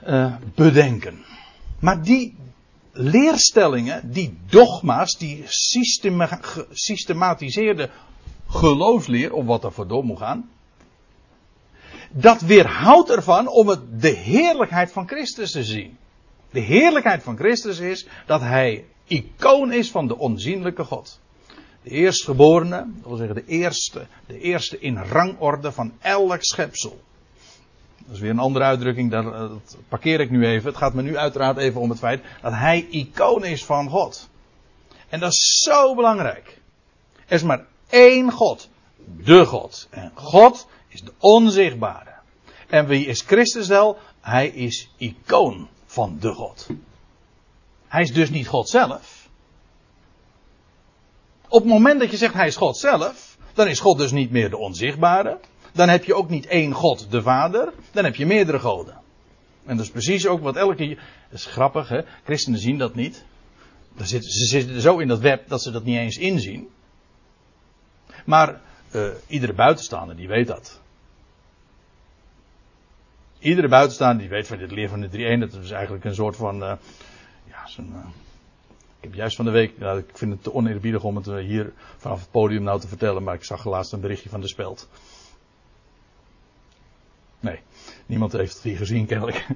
uh, 0.06 0.34
bedenken. 0.54 1.24
Maar 1.80 2.02
die 2.02 2.36
leerstellingen, 2.92 4.12
die 4.12 4.38
dogma's, 4.48 5.18
die 5.18 5.42
systema 5.46 6.40
systematiseerde 6.70 7.90
geloofsleer, 8.48 9.32
of 9.32 9.44
wat 9.44 9.64
er 9.64 9.72
voor 9.72 9.88
door 9.88 10.04
moet 10.04 10.18
gaan, 10.18 10.50
dat 12.10 12.40
weerhoudt 12.40 13.10
ervan 13.10 13.48
om 13.48 13.68
het, 13.68 14.00
de 14.00 14.08
heerlijkheid 14.08 14.92
van 14.92 15.08
Christus 15.08 15.50
te 15.50 15.64
zien. 15.64 15.98
De 16.50 16.60
heerlijkheid 16.60 17.22
van 17.22 17.36
Christus 17.36 17.78
is 17.78 18.06
dat 18.26 18.40
hij 18.40 18.84
icoon 19.04 19.72
is 19.72 19.90
van 19.90 20.06
de 20.06 20.18
onzienlijke 20.18 20.84
God. 20.84 21.20
De 21.82 21.90
eerstgeborene, 21.90 22.76
dat 22.76 23.06
wil 23.06 23.16
zeggen 23.16 23.34
de 23.34 23.46
eerste, 23.46 24.06
de 24.26 24.40
eerste 24.40 24.78
in 24.78 24.96
rangorde 24.96 25.72
van 25.72 25.92
elk 26.00 26.44
schepsel. 26.44 27.00
Dat 28.06 28.14
is 28.14 28.20
weer 28.20 28.30
een 28.30 28.38
andere 28.38 28.64
uitdrukking, 28.64 29.10
dat, 29.10 29.24
dat 29.24 29.76
parkeer 29.88 30.20
ik 30.20 30.30
nu 30.30 30.46
even. 30.46 30.68
Het 30.68 30.76
gaat 30.76 30.94
me 30.94 31.02
nu 31.02 31.16
uiteraard 31.16 31.56
even 31.56 31.80
om 31.80 31.90
het 31.90 31.98
feit 31.98 32.22
dat 32.42 32.52
hij 32.52 32.86
icoon 32.90 33.44
is 33.44 33.64
van 33.64 33.88
God. 33.88 34.28
En 35.08 35.20
dat 35.20 35.32
is 35.32 35.62
zo 35.64 35.94
belangrijk. 35.94 36.60
Er 37.26 37.34
is 37.34 37.42
maar 37.42 37.66
één 37.88 38.32
God. 38.32 38.68
De 39.24 39.44
God. 39.44 39.88
En 39.90 40.12
God 40.14 40.66
is 40.88 41.02
de 41.02 41.12
onzichtbare. 41.18 42.14
En 42.68 42.86
wie 42.86 43.06
is 43.06 43.20
Christus 43.20 43.68
wel? 43.68 43.98
Hij 44.20 44.48
is 44.48 44.90
icoon 44.96 45.68
van 45.86 46.16
de 46.20 46.32
God. 46.32 46.66
Hij 47.88 48.02
is 48.02 48.12
dus 48.12 48.30
niet 48.30 48.48
God 48.48 48.68
zelf. 48.68 49.28
Op 51.48 51.60
het 51.60 51.70
moment 51.70 52.00
dat 52.00 52.10
je 52.10 52.16
zegt 52.16 52.34
hij 52.34 52.46
is 52.46 52.56
God 52.56 52.76
zelf, 52.76 53.36
dan 53.54 53.68
is 53.68 53.80
God 53.80 53.98
dus 53.98 54.10
niet 54.10 54.30
meer 54.30 54.50
de 54.50 54.56
onzichtbare. 54.56 55.40
Dan 55.72 55.88
heb 55.88 56.04
je 56.04 56.14
ook 56.14 56.28
niet 56.28 56.46
één 56.46 56.72
God, 56.72 57.10
de 57.10 57.22
Vader. 57.22 57.72
Dan 57.92 58.04
heb 58.04 58.14
je 58.14 58.26
meerdere 58.26 58.58
goden. 58.58 59.00
En 59.64 59.76
dat 59.76 59.84
is 59.84 59.92
precies 59.92 60.26
ook 60.26 60.42
wat 60.42 60.56
elke. 60.56 60.88
Dat 61.30 61.38
is 61.38 61.46
grappig, 61.46 61.88
hè? 61.88 62.00
Christenen 62.24 62.60
zien 62.60 62.78
dat 62.78 62.94
niet. 62.94 63.24
Ze 64.02 64.46
zitten 64.46 64.80
zo 64.80 64.98
in 64.98 65.08
dat 65.08 65.18
web 65.18 65.48
dat 65.48 65.62
ze 65.62 65.70
dat 65.70 65.84
niet 65.84 65.98
eens 65.98 66.16
inzien. 66.16 66.68
Maar 68.26 68.60
uh, 68.94 69.08
iedere 69.26 69.52
buitenstaander 69.52 70.16
die 70.16 70.28
weet 70.28 70.46
dat. 70.46 70.80
Iedere 73.38 73.68
buitenstaander 73.68 74.18
die 74.18 74.28
weet 74.28 74.46
van 74.46 74.58
dit 74.58 74.70
leer 74.70 74.88
van 74.88 75.00
de 75.00 75.08
drie 75.08 75.38
dat 75.38 75.54
is 75.54 75.70
eigenlijk 75.70 76.04
een 76.04 76.14
soort 76.14 76.36
van. 76.36 76.62
Uh, 76.62 76.72
ja, 77.44 77.66
zo'n. 77.66 77.92
Uh, 77.92 78.06
ik 78.96 79.04
heb 79.04 79.14
juist 79.14 79.36
van 79.36 79.44
de 79.44 79.50
week. 79.50 79.76
Ik 80.08 80.16
vind 80.18 80.32
het 80.32 80.42
te 80.42 80.54
oneerbiedig 80.54 81.02
om 81.02 81.16
het 81.16 81.26
hier 81.26 81.72
vanaf 81.96 82.20
het 82.20 82.30
podium 82.30 82.62
nou 82.62 82.80
te 82.80 82.88
vertellen, 82.88 83.22
maar 83.22 83.34
ik 83.34 83.44
zag 83.44 83.64
laatst 83.64 83.92
een 83.92 84.00
berichtje 84.00 84.28
van 84.28 84.40
de 84.40 84.48
Speld. 84.48 84.88
Nee, 87.40 87.60
niemand 88.06 88.32
heeft 88.32 88.62
hier 88.62 88.76
gezien 88.76 89.06
kennelijk. 89.06 89.46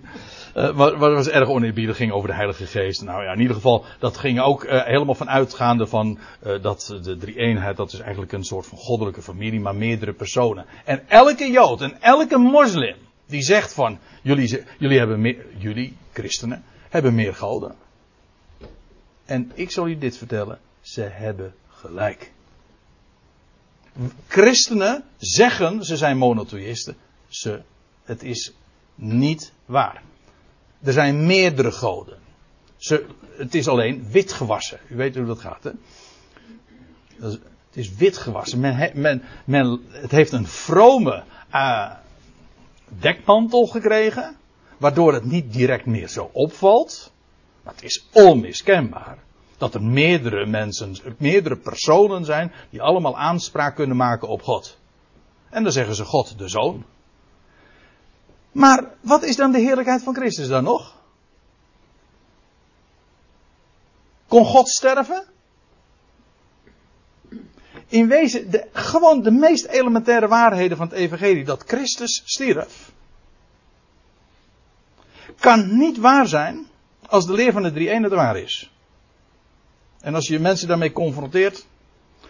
Uh, 0.57 0.77
maar, 0.77 0.99
maar 0.99 1.09
het 1.09 1.17
was 1.17 1.29
erg 1.29 1.49
oneerbiedig, 1.49 1.97
ging 1.97 2.13
over 2.13 2.29
de 2.29 2.35
Heilige 2.35 2.67
Geest. 2.67 3.03
Nou 3.03 3.25
ja, 3.25 3.33
in 3.33 3.41
ieder 3.41 3.55
geval, 3.55 3.85
dat 3.99 4.17
ging 4.17 4.41
ook 4.41 4.65
uh, 4.65 4.85
helemaal 4.85 5.15
van 5.15 5.31
uitgaande 5.31 5.87
van 5.87 6.19
uh, 6.47 6.63
dat 6.63 6.99
de 7.03 7.17
drie-eenheid, 7.17 7.77
dat 7.77 7.93
is 7.93 8.01
eigenlijk 8.01 8.33
een 8.33 8.45
soort 8.45 8.67
van 8.67 8.79
goddelijke 8.79 9.23
familie, 9.23 9.61
maar 9.61 9.75
meerdere 9.75 10.13
personen. 10.13 10.67
En 10.85 11.09
elke 11.09 11.51
Jood 11.51 11.81
en 11.81 12.01
elke 12.01 12.39
moslim 12.39 12.97
die 13.27 13.43
zegt 13.43 13.73
van, 13.73 13.99
jullie, 14.23 14.65
jullie 14.79 14.99
hebben 14.99 15.21
meer, 15.21 15.47
jullie, 15.59 15.97
christenen, 16.13 16.65
hebben 16.89 17.15
meer 17.15 17.35
goden. 17.35 17.75
En 19.25 19.51
ik 19.55 19.71
zal 19.71 19.89
u 19.89 19.99
dit 19.99 20.17
vertellen, 20.17 20.59
ze 20.81 21.03
hebben 21.03 21.55
gelijk. 21.69 22.33
Christenen 24.27 25.05
zeggen, 25.17 25.85
ze 25.85 25.97
zijn 25.97 26.17
monotheïsten, 26.17 26.97
ze, 27.29 27.63
het 28.11 28.23
is 28.23 28.53
niet 28.95 29.53
waar. 29.67 30.03
Er 30.83 30.93
zijn 30.93 31.27
meerdere 31.27 31.73
goden. 31.73 32.19
Ze, 32.77 33.07
het 33.37 33.55
is 33.55 33.69
alleen 33.69 34.11
wit 34.11 34.33
gewassen. 34.33 34.81
U 34.89 34.97
weet 34.97 35.17
hoe 35.17 35.27
dat 35.27 35.41
gaat, 35.41 35.65
hè? 35.65 35.71
Dat 37.19 37.33
is, 37.33 37.39
het 37.67 37.77
is 37.77 37.95
wit 37.95 38.17
gewassen. 38.17 38.61
Men, 38.61 38.91
men, 38.95 39.23
men, 39.45 39.81
het 39.91 40.11
heeft 40.11 40.33
een 40.33 40.47
vrome 40.47 41.23
uh, 41.55 41.95
dekmantel 42.89 43.67
gekregen. 43.67 44.37
Waardoor 44.77 45.13
het 45.13 45.25
niet 45.25 45.53
direct 45.53 45.87
meer 45.87 46.09
zo 46.09 46.31
opvalt. 46.33 47.13
Maar 47.63 47.75
het 47.75 47.85
is 47.85 48.09
onmiskenbaar. 48.13 49.19
Dat 49.57 49.75
er 49.75 49.83
meerdere 49.83 50.47
mensen, 50.47 50.97
meerdere 51.19 51.57
personen 51.57 52.25
zijn. 52.25 52.53
Die 52.71 52.83
allemaal 52.83 53.19
aanspraak 53.19 53.75
kunnen 53.75 53.97
maken 53.97 54.29
op 54.29 54.43
God. 54.43 54.79
En 55.51 55.63
dan 55.63 55.73
zeggen 55.73 55.95
ze 55.95 56.05
God 56.05 56.39
de 56.39 56.49
Zoon. 56.49 56.85
Maar 58.53 58.85
wat 59.01 59.23
is 59.23 59.37
dan 59.37 59.53
de 59.53 59.59
heerlijkheid 59.59 60.03
van 60.03 60.15
Christus 60.15 60.49
dan 60.49 60.65
nog? 60.65 60.99
Kon 64.29 64.45
God 64.45 64.69
sterven? 64.69 65.25
In 67.87 68.09
wezen, 68.09 68.51
de, 68.51 68.69
gewoon 68.73 69.23
de 69.23 69.31
meest 69.31 69.65
elementaire 69.65 70.29
waarheden 70.29 70.77
van 70.77 70.87
het 70.87 70.97
Evangelie, 70.97 71.45
dat 71.45 71.65
Christus 71.67 72.23
stierf, 72.25 72.93
kan 75.39 75.77
niet 75.79 75.99
waar 75.99 76.27
zijn 76.27 76.67
als 77.07 77.27
de 77.27 77.33
leer 77.33 77.53
van 77.53 77.63
de 77.63 77.73
drie 77.73 77.91
eenheid 77.91 78.13
waar 78.13 78.39
is. 78.39 78.71
En 80.01 80.15
als 80.15 80.27
je 80.27 80.39
mensen 80.39 80.69
daarmee 80.69 80.93
confronteert, 80.93 81.67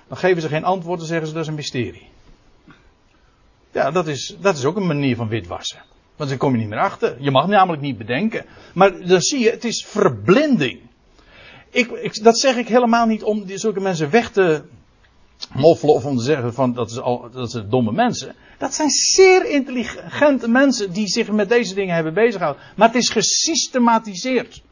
dan 0.09 0.17
geven 0.17 0.43
ze 0.43 0.49
geen 0.49 0.65
antwoord, 0.65 0.99
dan 0.99 1.09
zeggen 1.09 1.27
ze 1.27 1.33
dat 1.33 1.43
is 1.43 1.49
een 1.49 1.55
mysterie. 1.55 2.09
Ja, 3.73 3.91
dat 3.91 4.07
is, 4.07 4.37
dat 4.41 4.57
is 4.57 4.65
ook 4.65 4.77
een 4.77 4.87
manier 4.87 5.17
van 5.17 5.29
witwassen. 5.29 5.83
Want 6.21 6.33
dan 6.33 6.41
kom 6.41 6.53
je 6.53 6.59
niet 6.59 6.69
meer 6.69 6.79
achter. 6.79 7.17
Je 7.19 7.31
mag 7.31 7.47
namelijk 7.47 7.83
niet 7.83 7.99
bedenken. 7.99 8.45
Maar 8.75 9.07
dan 9.07 9.21
zie 9.21 9.39
je, 9.39 9.51
het 9.51 9.65
is 9.65 9.85
verblinding. 9.87 10.81
Ik, 11.71 11.91
ik, 11.91 12.25
dat 12.25 12.39
zeg 12.39 12.57
ik 12.57 12.69
helemaal 12.69 13.07
niet 13.07 13.23
om 13.23 13.45
zulke 13.47 13.81
mensen 13.81 14.11
weg 14.11 14.31
te 14.31 14.63
moffelen 15.55 15.95
of 15.95 16.05
om 16.05 16.17
te 16.17 16.23
zeggen 16.23 16.55
van 16.55 16.73
dat, 16.73 16.91
is 16.91 16.99
al, 16.99 17.31
dat 17.31 17.51
zijn 17.51 17.69
domme 17.71 17.93
mensen. 17.93 18.35
Dat 18.59 18.75
zijn 18.75 18.91
zeer 18.91 19.47
intelligente 19.47 20.49
mensen 20.49 20.93
die 20.93 21.07
zich 21.07 21.31
met 21.31 21.49
deze 21.49 21.75
dingen 21.75 21.95
hebben 21.95 22.15
bezighouden. 22.15 22.63
Maar 22.77 22.89
het 22.89 22.97
is 22.97 23.09
gesystematiseerd. 23.09 24.63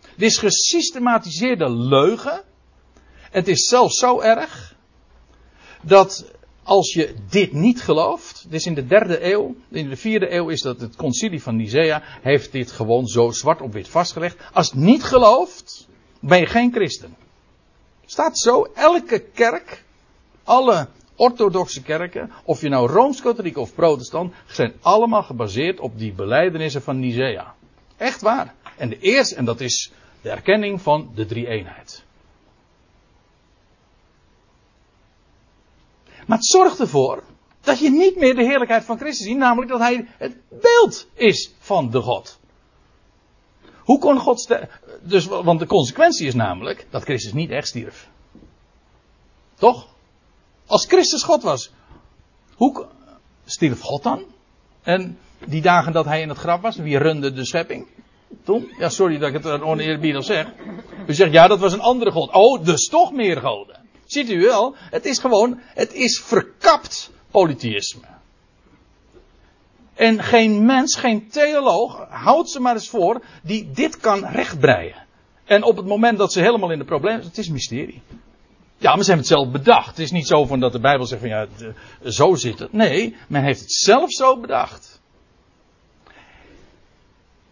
Het 0.00 0.22
is 0.22 0.38
gesystematiseerde 0.38 1.70
leugen. 1.70 2.42
Het 3.30 3.48
is 3.48 3.68
zelfs 3.68 3.98
zo 3.98 4.20
erg 4.20 4.74
dat 5.82 6.35
als 6.66 6.92
je 6.92 7.14
dit 7.28 7.52
niet 7.52 7.82
gelooft, 7.82 8.46
is 8.50 8.66
in 8.66 8.74
de 8.74 8.86
derde 8.86 9.32
eeuw, 9.32 9.54
in 9.68 9.88
de 9.88 9.96
vierde 9.96 10.32
eeuw 10.32 10.48
is 10.48 10.62
dat 10.62 10.80
het 10.80 10.96
concilie 10.96 11.42
van 11.42 11.56
Nicea, 11.56 12.02
heeft 12.22 12.52
dit 12.52 12.70
gewoon 12.70 13.06
zo 13.06 13.30
zwart 13.30 13.60
op 13.60 13.72
wit 13.72 13.88
vastgelegd. 13.88 14.36
Als 14.52 14.70
het 14.70 14.80
niet 14.80 15.04
gelooft, 15.04 15.88
ben 16.20 16.38
je 16.38 16.46
geen 16.46 16.72
christen. 16.72 17.16
Staat 18.06 18.38
zo, 18.38 18.66
elke 18.74 19.18
kerk, 19.18 19.84
alle 20.44 20.88
orthodoxe 21.16 21.82
kerken, 21.82 22.30
of 22.44 22.60
je 22.60 22.68
nou 22.68 22.90
Rooms-Katholiek 22.90 23.56
of 23.56 23.74
Protestant, 23.74 24.32
zijn 24.46 24.72
allemaal 24.80 25.22
gebaseerd 25.22 25.80
op 25.80 25.98
die 25.98 26.12
beleidenissen 26.12 26.82
van 26.82 26.98
Nicea. 26.98 27.54
Echt 27.96 28.20
waar. 28.20 28.54
En 28.76 28.88
de 28.88 28.98
eerste, 28.98 29.34
en 29.34 29.44
dat 29.44 29.60
is 29.60 29.92
de 30.22 30.30
erkenning 30.30 30.82
van 30.82 31.10
de 31.14 31.26
drie 31.26 31.46
eenheid. 31.46 32.05
Maar 36.26 36.36
het 36.36 36.46
zorgt 36.46 36.80
ervoor 36.80 37.22
dat 37.60 37.78
je 37.78 37.90
niet 37.90 38.16
meer 38.16 38.34
de 38.34 38.44
heerlijkheid 38.44 38.84
van 38.84 38.98
Christus 38.98 39.26
ziet, 39.26 39.36
namelijk 39.36 39.70
dat 39.70 39.80
hij 39.80 40.08
het 40.18 40.36
beeld 40.48 41.06
is 41.14 41.54
van 41.58 41.90
de 41.90 42.00
God. 42.00 42.38
Hoe 43.78 43.98
kon 43.98 44.18
God 44.18 44.40
sterven? 44.40 44.68
Dus, 45.02 45.26
want 45.26 45.58
de 45.58 45.66
consequentie 45.66 46.26
is 46.26 46.34
namelijk 46.34 46.86
dat 46.90 47.02
Christus 47.02 47.32
niet 47.32 47.50
echt 47.50 47.68
stierf. 47.68 48.08
Toch? 49.54 49.88
Als 50.66 50.86
Christus 50.86 51.22
God 51.22 51.42
was, 51.42 51.72
hoe 52.54 52.86
stierf 53.44 53.80
God 53.80 54.02
dan? 54.02 54.24
En 54.82 55.18
die 55.46 55.62
dagen 55.62 55.92
dat 55.92 56.04
hij 56.04 56.20
in 56.20 56.28
het 56.28 56.38
graf 56.38 56.60
was, 56.60 56.76
wie 56.76 56.98
runde 56.98 57.32
de 57.32 57.44
schepping? 57.44 57.86
Toen? 58.44 58.72
Ja, 58.78 58.88
sorry 58.88 59.18
dat 59.18 59.34
ik 59.34 59.42
het 59.42 59.60
oneerbiedig 59.60 60.24
zeg. 60.24 60.46
U 61.06 61.14
zegt, 61.14 61.32
ja, 61.32 61.46
dat 61.46 61.58
was 61.58 61.72
een 61.72 61.80
andere 61.80 62.10
God. 62.10 62.32
Oh, 62.32 62.64
dus 62.64 62.88
toch 62.88 63.12
meer 63.12 63.40
goden. 63.40 63.85
Ziet 64.06 64.30
u 64.30 64.40
wel, 64.40 64.74
het 64.78 65.04
is 65.04 65.18
gewoon, 65.18 65.60
het 65.62 65.92
is 65.92 66.20
verkapt 66.20 67.10
polytheïsme. 67.30 68.06
En 69.94 70.22
geen 70.22 70.64
mens, 70.64 70.96
geen 70.96 71.28
theoloog, 71.28 72.06
houdt 72.08 72.50
ze 72.50 72.60
maar 72.60 72.74
eens 72.74 72.88
voor, 72.88 73.22
die 73.42 73.70
dit 73.70 73.96
kan 73.96 74.24
rechtbreien. 74.24 75.04
En 75.44 75.62
op 75.62 75.76
het 75.76 75.86
moment 75.86 76.18
dat 76.18 76.32
ze 76.32 76.40
helemaal 76.40 76.70
in 76.70 76.78
de 76.78 76.84
problemen 76.84 77.24
het 77.24 77.38
is 77.38 77.48
mysterie. 77.48 78.02
Ja, 78.78 78.94
maar 78.94 79.04
ze 79.04 79.10
hebben 79.10 79.28
het 79.28 79.38
zelf 79.38 79.50
bedacht. 79.50 79.88
Het 79.88 79.98
is 79.98 80.10
niet 80.10 80.26
zo 80.26 80.44
van 80.44 80.60
dat 80.60 80.72
de 80.72 80.80
Bijbel 80.80 81.06
zegt 81.06 81.20
van 81.20 81.30
ja, 81.30 81.46
zo 82.04 82.34
zit 82.34 82.58
het. 82.58 82.72
Nee, 82.72 83.16
men 83.28 83.42
heeft 83.42 83.60
het 83.60 83.72
zelf 83.72 84.12
zo 84.12 84.40
bedacht. 84.40 85.00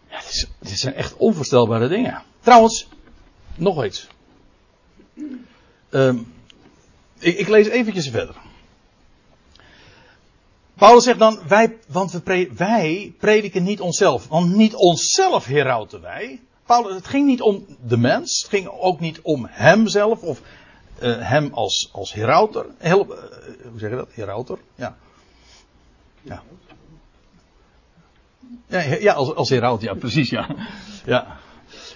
Ja, 0.09 0.19
dit, 0.19 0.71
is, 0.71 0.79
zijn 0.79 0.93
echt 0.93 1.15
onvoorstelbare 1.15 1.87
dingen. 1.87 2.23
Trouwens, 2.39 2.87
nog 3.55 3.85
iets. 3.85 4.07
Um, 5.89 6.33
ik, 7.19 7.37
ik, 7.37 7.47
lees 7.47 7.67
eventjes 7.67 8.09
verder. 8.09 8.35
Paulus 10.73 11.03
zegt 11.03 11.19
dan, 11.19 11.39
wij, 11.47 11.77
want 11.87 12.11
we 12.11 12.49
wij 12.55 13.13
prediken 13.17 13.63
niet 13.63 13.81
onszelf. 13.81 14.27
Want 14.27 14.55
niet 14.55 14.73
onszelf 14.73 15.45
herauten 15.45 16.01
wij. 16.01 16.41
Paulus, 16.65 16.95
het 16.95 17.07
ging 17.07 17.25
niet 17.25 17.41
om 17.41 17.65
de 17.87 17.97
mens. 17.97 18.41
Het 18.41 18.49
ging 18.49 18.67
ook 18.67 18.99
niet 18.99 19.21
om 19.21 19.47
hemzelf 19.49 20.21
of 20.21 20.41
uh, 21.01 21.29
hem 21.29 21.53
als, 21.53 21.89
als 21.91 22.13
herauter. 22.13 22.65
Heel, 22.77 23.05
uh, 23.05 23.17
hoe 23.69 23.79
zeg 23.79 23.89
je 23.89 23.95
dat? 23.95 24.09
Herauter? 24.13 24.57
Ja. 24.75 24.97
Ja. 26.21 26.43
Ja, 28.67 28.79
ja 28.79 29.13
als, 29.13 29.35
als 29.35 29.49
heraut, 29.49 29.81
ja, 29.81 29.93
precies, 29.93 30.29
ja. 30.29 30.55
ja. 31.05 31.37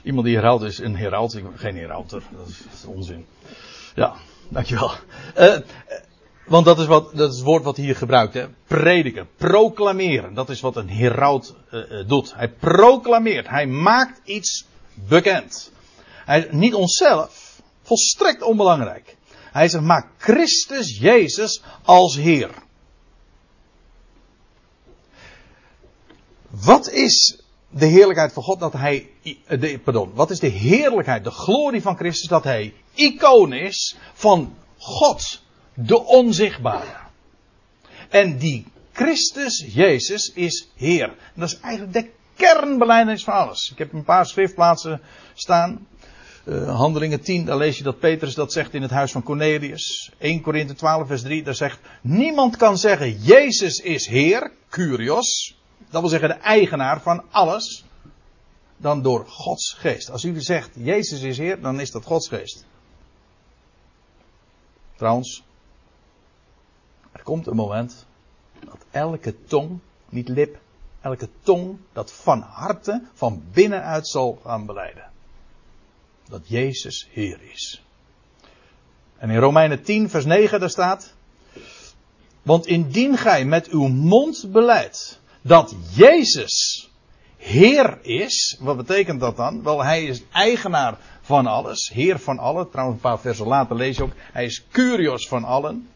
Iemand 0.04 0.26
die 0.26 0.36
heraut 0.36 0.62
is 0.62 0.78
een 0.78 0.96
heraut, 0.96 1.42
geen 1.56 1.76
herauter. 1.76 2.24
Dat 2.32 2.48
is, 2.48 2.58
dat 2.58 2.74
is 2.74 2.86
onzin. 2.86 3.26
Ja, 3.96 4.16
dankjewel. 4.50 4.92
Uh, 5.38 5.58
want 6.46 6.66
dat 6.66 6.80
is, 6.80 6.86
wat, 6.86 7.16
dat 7.16 7.30
is 7.30 7.36
het 7.36 7.46
woord 7.46 7.64
wat 7.64 7.78
hier 7.78 7.96
gebruikt. 7.96 8.34
Hè? 8.34 8.48
Prediken, 8.68 9.28
proclameren. 9.38 10.34
Dat 10.34 10.50
is 10.50 10.62
wat 10.62 10.76
een 10.76 10.90
heraut 10.90 11.56
uh, 11.72 12.08
doet. 12.08 12.34
Hij 12.36 12.50
proclameert. 12.50 13.48
Hij 13.48 13.68
maakt 13.68 14.22
iets 14.24 14.66
bekend. 14.94 15.72
Hij, 16.26 16.48
niet 16.52 16.74
onszelf. 16.74 17.62
Volstrekt 17.84 18.42
onbelangrijk. 18.42 19.16
Hij 19.52 19.70
zegt, 19.70 19.84
maak 19.84 20.08
Christus 20.18 20.98
Jezus 21.00 21.62
als 21.84 22.16
Heer. 22.16 22.50
Wat 26.50 26.90
is 26.90 27.42
de 27.70 27.86
heerlijkheid 27.86 28.34
van 28.34 28.44
God 28.44 28.60
dat 28.60 28.74
hij, 28.74 29.10
de, 29.48 29.80
pardon, 29.84 30.12
wat 30.14 30.30
is 30.30 30.40
de 30.40 30.48
heerlijkheid, 30.48 31.24
de 31.24 31.32
glorie 31.32 31.82
van 31.82 31.96
Christus 31.96 32.28
dat 32.28 32.44
hij 32.44 32.74
icoon 32.94 33.54
is 33.54 33.98
van 34.14 34.56
God 34.78 35.42
de 35.74 36.06
onzichtbare. 36.06 36.98
En 38.10 38.38
die 38.38 38.66
Christus 38.92 39.66
Jezus 39.74 40.32
is 40.34 40.68
Heer. 40.76 41.08
En 41.08 41.40
dat 41.40 41.50
is 41.50 41.60
eigenlijk 41.60 41.94
de 41.94 42.10
kernbelijdenis 42.36 43.24
van 43.24 43.34
alles. 43.34 43.72
Ik 43.72 43.78
heb 43.78 43.94
een 43.94 44.04
paar 44.04 44.26
schriftplaatsen 44.26 45.02
staan. 45.34 45.88
Uh, 46.46 46.78
Handelingen 46.78 47.22
10, 47.22 47.46
daar 47.46 47.58
lees 47.58 47.78
je 47.78 47.84
dat 47.84 48.00
Petrus 48.00 48.34
dat 48.34 48.54
zegt 48.54 48.74
in 48.74 48.82
het 48.82 48.92
huis 48.92 49.12
van 49.12 49.24
Cornelius. 49.24 50.12
1 50.18 50.42
Korinthe 50.42 50.74
12, 50.74 51.08
vers 51.08 51.22
3, 51.22 51.44
daar 51.44 51.56
zegt: 51.56 51.80
Niemand 52.02 52.58
kan 52.58 52.78
zeggen: 52.78 53.22
Jezus 53.22 53.80
is 53.80 54.08
Heer, 54.08 54.52
Curios. 54.70 55.59
Dat 55.90 56.02
wil 56.02 56.10
zeggen 56.10 56.30
de 56.30 56.36
eigenaar 56.36 57.02
van 57.02 57.24
alles. 57.32 57.84
Dan 58.78 59.02
door 59.02 59.28
Gods 59.28 59.74
geest. 59.74 60.10
Als 60.10 60.24
u 60.24 60.42
zegt: 60.42 60.70
Jezus 60.74 61.22
is 61.22 61.38
Heer, 61.38 61.62
dan 61.62 61.80
is 61.80 61.92
dat 61.92 62.06
Gods 62.06 62.28
geest. 62.28 62.66
Trouwens, 64.96 65.44
er 67.12 67.24
komt 67.24 67.48
een 67.48 67.56
moment 67.56 68.06
dat 68.66 68.86
elke 68.92 69.44
tong, 69.44 69.80
niet 70.10 70.30
lip, 70.30 70.60
elke 71.02 71.30
tong 71.42 71.78
dat 71.94 72.14
van 72.14 72.42
harte, 72.42 73.04
van 73.14 73.44
binnenuit 73.52 74.08
zal 74.08 74.40
gaan 74.44 74.66
beleiden. 74.66 75.12
Dat 76.30 76.48
Jezus 76.48 77.08
Heer 77.12 77.42
is. 77.42 77.84
En 79.18 79.30
in 79.30 79.40
Romeinen 79.40 79.84
10, 79.84 80.10
vers 80.10 80.26
9, 80.26 80.60
daar 80.60 80.70
staat. 80.70 81.14
Want 82.42 82.66
indien 82.66 83.18
gij 83.18 83.46
met 83.46 83.68
uw 83.68 83.88
mond 83.88 84.52
beleidt 84.52 85.20
dat 85.50 85.76
Jezus 85.94 86.88
Heer 87.38 88.00
is, 88.02 88.58
wat 88.60 88.78
betekent 88.78 89.20
dat 89.20 89.38
dan? 89.38 89.64
Wel, 89.64 89.84
hij 89.84 90.04
is 90.04 90.22
eigenaar 90.32 90.98
van 91.22 91.48
alles, 91.48 91.90
Heer 91.94 92.20
van 92.20 92.40
allen. 92.40 92.70
Trouwens, 92.70 92.98
een 92.98 93.10
paar 93.10 93.20
versen 93.20 93.48
later 93.48 93.76
lees 93.76 93.98
je 93.98 94.04
ook, 94.04 94.14
hij 94.34 94.46
is 94.46 94.66
Curios 94.72 95.28
van 95.28 95.44
allen 95.44 95.90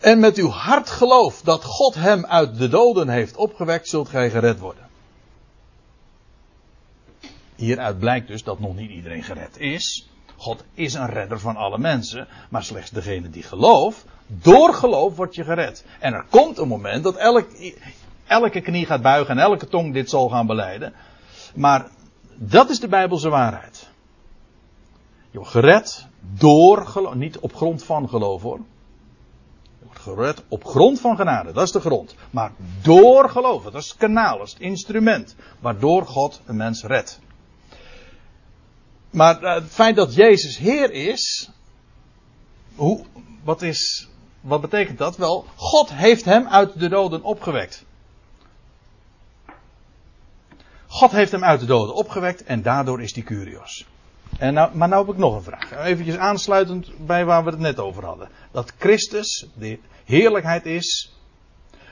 en 0.00 0.20
met 0.20 0.36
uw 0.36 0.48
hart 0.48 0.90
geloof 0.90 1.42
dat 1.42 1.64
God 1.64 1.94
hem 1.94 2.26
uit 2.26 2.58
de 2.58 2.68
doden 2.68 3.08
heeft 3.08 3.36
opgewekt, 3.36 3.88
zult 3.88 4.08
gij 4.08 4.30
gered 4.30 4.58
worden. 4.58 4.88
Hieruit 7.54 7.98
blijkt 7.98 8.28
dus 8.28 8.42
dat 8.42 8.60
nog 8.60 8.76
niet 8.76 8.90
iedereen 8.90 9.22
gered 9.22 9.58
is. 9.58 10.08
God 10.36 10.64
is 10.74 10.94
een 10.94 11.06
redder 11.06 11.40
van 11.40 11.56
alle 11.56 11.78
mensen, 11.78 12.26
maar 12.48 12.64
slechts 12.64 12.90
degene 12.90 13.30
die 13.30 13.42
gelooft, 13.42 14.04
door 14.26 14.74
geloof 14.74 15.16
word 15.16 15.34
je 15.34 15.44
gered. 15.44 15.84
En 15.98 16.12
er 16.12 16.24
komt 16.30 16.58
een 16.58 16.68
moment 16.68 17.04
dat 17.04 17.16
elk, 17.16 17.46
elke 18.26 18.60
knie 18.60 18.86
gaat 18.86 19.02
buigen 19.02 19.36
en 19.38 19.42
elke 19.42 19.68
tong 19.68 19.92
dit 19.92 20.10
zal 20.10 20.28
gaan 20.28 20.46
beleiden. 20.46 20.92
Maar 21.54 21.88
dat 22.34 22.70
is 22.70 22.80
de 22.80 22.88
Bijbelse 22.88 23.28
waarheid. 23.28 23.88
Je 25.30 25.38
wordt 25.38 25.50
gered 25.50 26.06
door 26.20 26.86
geloof, 26.86 27.14
niet 27.14 27.38
op 27.38 27.54
grond 27.54 27.84
van 27.84 28.08
geloof 28.08 28.42
hoor 28.42 28.60
gered 30.06 30.42
op 30.48 30.64
grond 30.64 31.00
van 31.00 31.16
genade. 31.16 31.52
Dat 31.52 31.64
is 31.64 31.72
de 31.72 31.80
grond. 31.80 32.14
Maar 32.30 32.52
door 32.82 33.28
geloven. 33.30 33.72
Dat 33.72 33.82
is 33.82 33.88
het 33.88 33.98
kanaal, 33.98 34.42
is 34.42 34.52
het 34.52 34.60
instrument. 34.60 35.36
Waardoor 35.60 36.06
God 36.06 36.40
een 36.46 36.56
mens 36.56 36.82
redt. 36.82 37.20
Maar 39.10 39.42
eh, 39.42 39.54
het 39.54 39.72
feit 39.72 39.96
dat 39.96 40.14
Jezus 40.14 40.56
Heer 40.56 40.92
is. 40.92 41.50
Hoe, 42.74 43.04
wat, 43.44 43.62
is 43.62 44.08
wat 44.40 44.60
betekent 44.60 44.98
dat? 44.98 45.16
Wel, 45.16 45.46
God 45.54 45.92
heeft 45.92 46.24
hem 46.24 46.48
uit 46.48 46.78
de 46.78 46.88
doden 46.88 47.22
opgewekt. 47.22 47.84
God 50.86 51.10
heeft 51.10 51.32
hem 51.32 51.44
uit 51.44 51.60
de 51.60 51.66
doden 51.66 51.94
opgewekt 51.94 52.44
en 52.44 52.62
daardoor 52.62 53.02
is 53.02 53.14
hij 53.14 53.22
Curios. 53.22 53.86
En 54.38 54.54
nou, 54.54 54.76
maar 54.76 54.88
nou 54.88 55.06
heb 55.06 55.14
ik 55.14 55.20
nog 55.20 55.34
een 55.34 55.42
vraag. 55.42 55.84
Even 55.84 56.20
aansluitend 56.20 57.06
bij 57.06 57.24
waar 57.24 57.44
we 57.44 57.50
het 57.50 57.58
net 57.58 57.78
over 57.78 58.04
hadden. 58.04 58.28
Dat 58.52 58.72
Christus, 58.78 59.46
de 59.54 59.78
heerlijkheid 60.04 60.66
is 60.66 61.12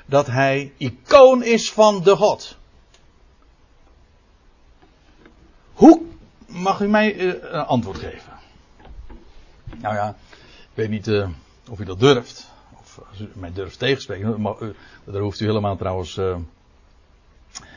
dat 0.07 0.27
hij 0.27 0.73
icoon 0.77 1.43
is 1.43 1.73
van 1.73 2.03
de 2.03 2.17
God. 2.17 2.57
Hoe 5.73 6.03
mag 6.55 6.81
u 6.81 6.89
mij 6.89 7.15
uh, 7.15 7.33
een 7.41 7.65
antwoord 7.65 7.99
geven? 7.99 8.33
Nou 9.79 9.95
ja, 9.95 10.17
ik 10.61 10.75
weet 10.75 10.91
niet 10.91 11.07
uh, 11.07 11.29
of 11.71 11.81
u 11.81 11.85
dat 11.85 12.01
durft. 12.01 12.51
Of 12.81 13.01
als 13.09 13.21
u 13.21 13.31
mij 13.33 13.53
durft 13.53 13.79
tegenspreken. 13.79 14.41
Maar, 14.41 14.63
uh, 14.63 14.75
daar 15.05 15.23
hoeft 15.23 15.41
u 15.41 15.47
helemaal 15.47 15.77
trouwens 15.77 16.15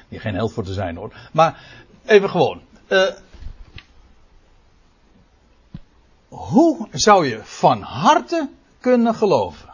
hier 0.07 0.21
geen 0.21 0.35
held 0.35 0.53
voor 0.53 0.63
te 0.63 0.73
zijn 0.73 0.95
hoor. 0.95 1.13
Maar 1.31 1.63
even 2.05 2.29
gewoon. 2.29 2.61
hoe 6.27 6.87
zou 6.91 7.27
je 7.27 7.39
van 7.43 7.81
harte 7.81 8.49
kunnen 8.79 9.15
geloven 9.15 9.67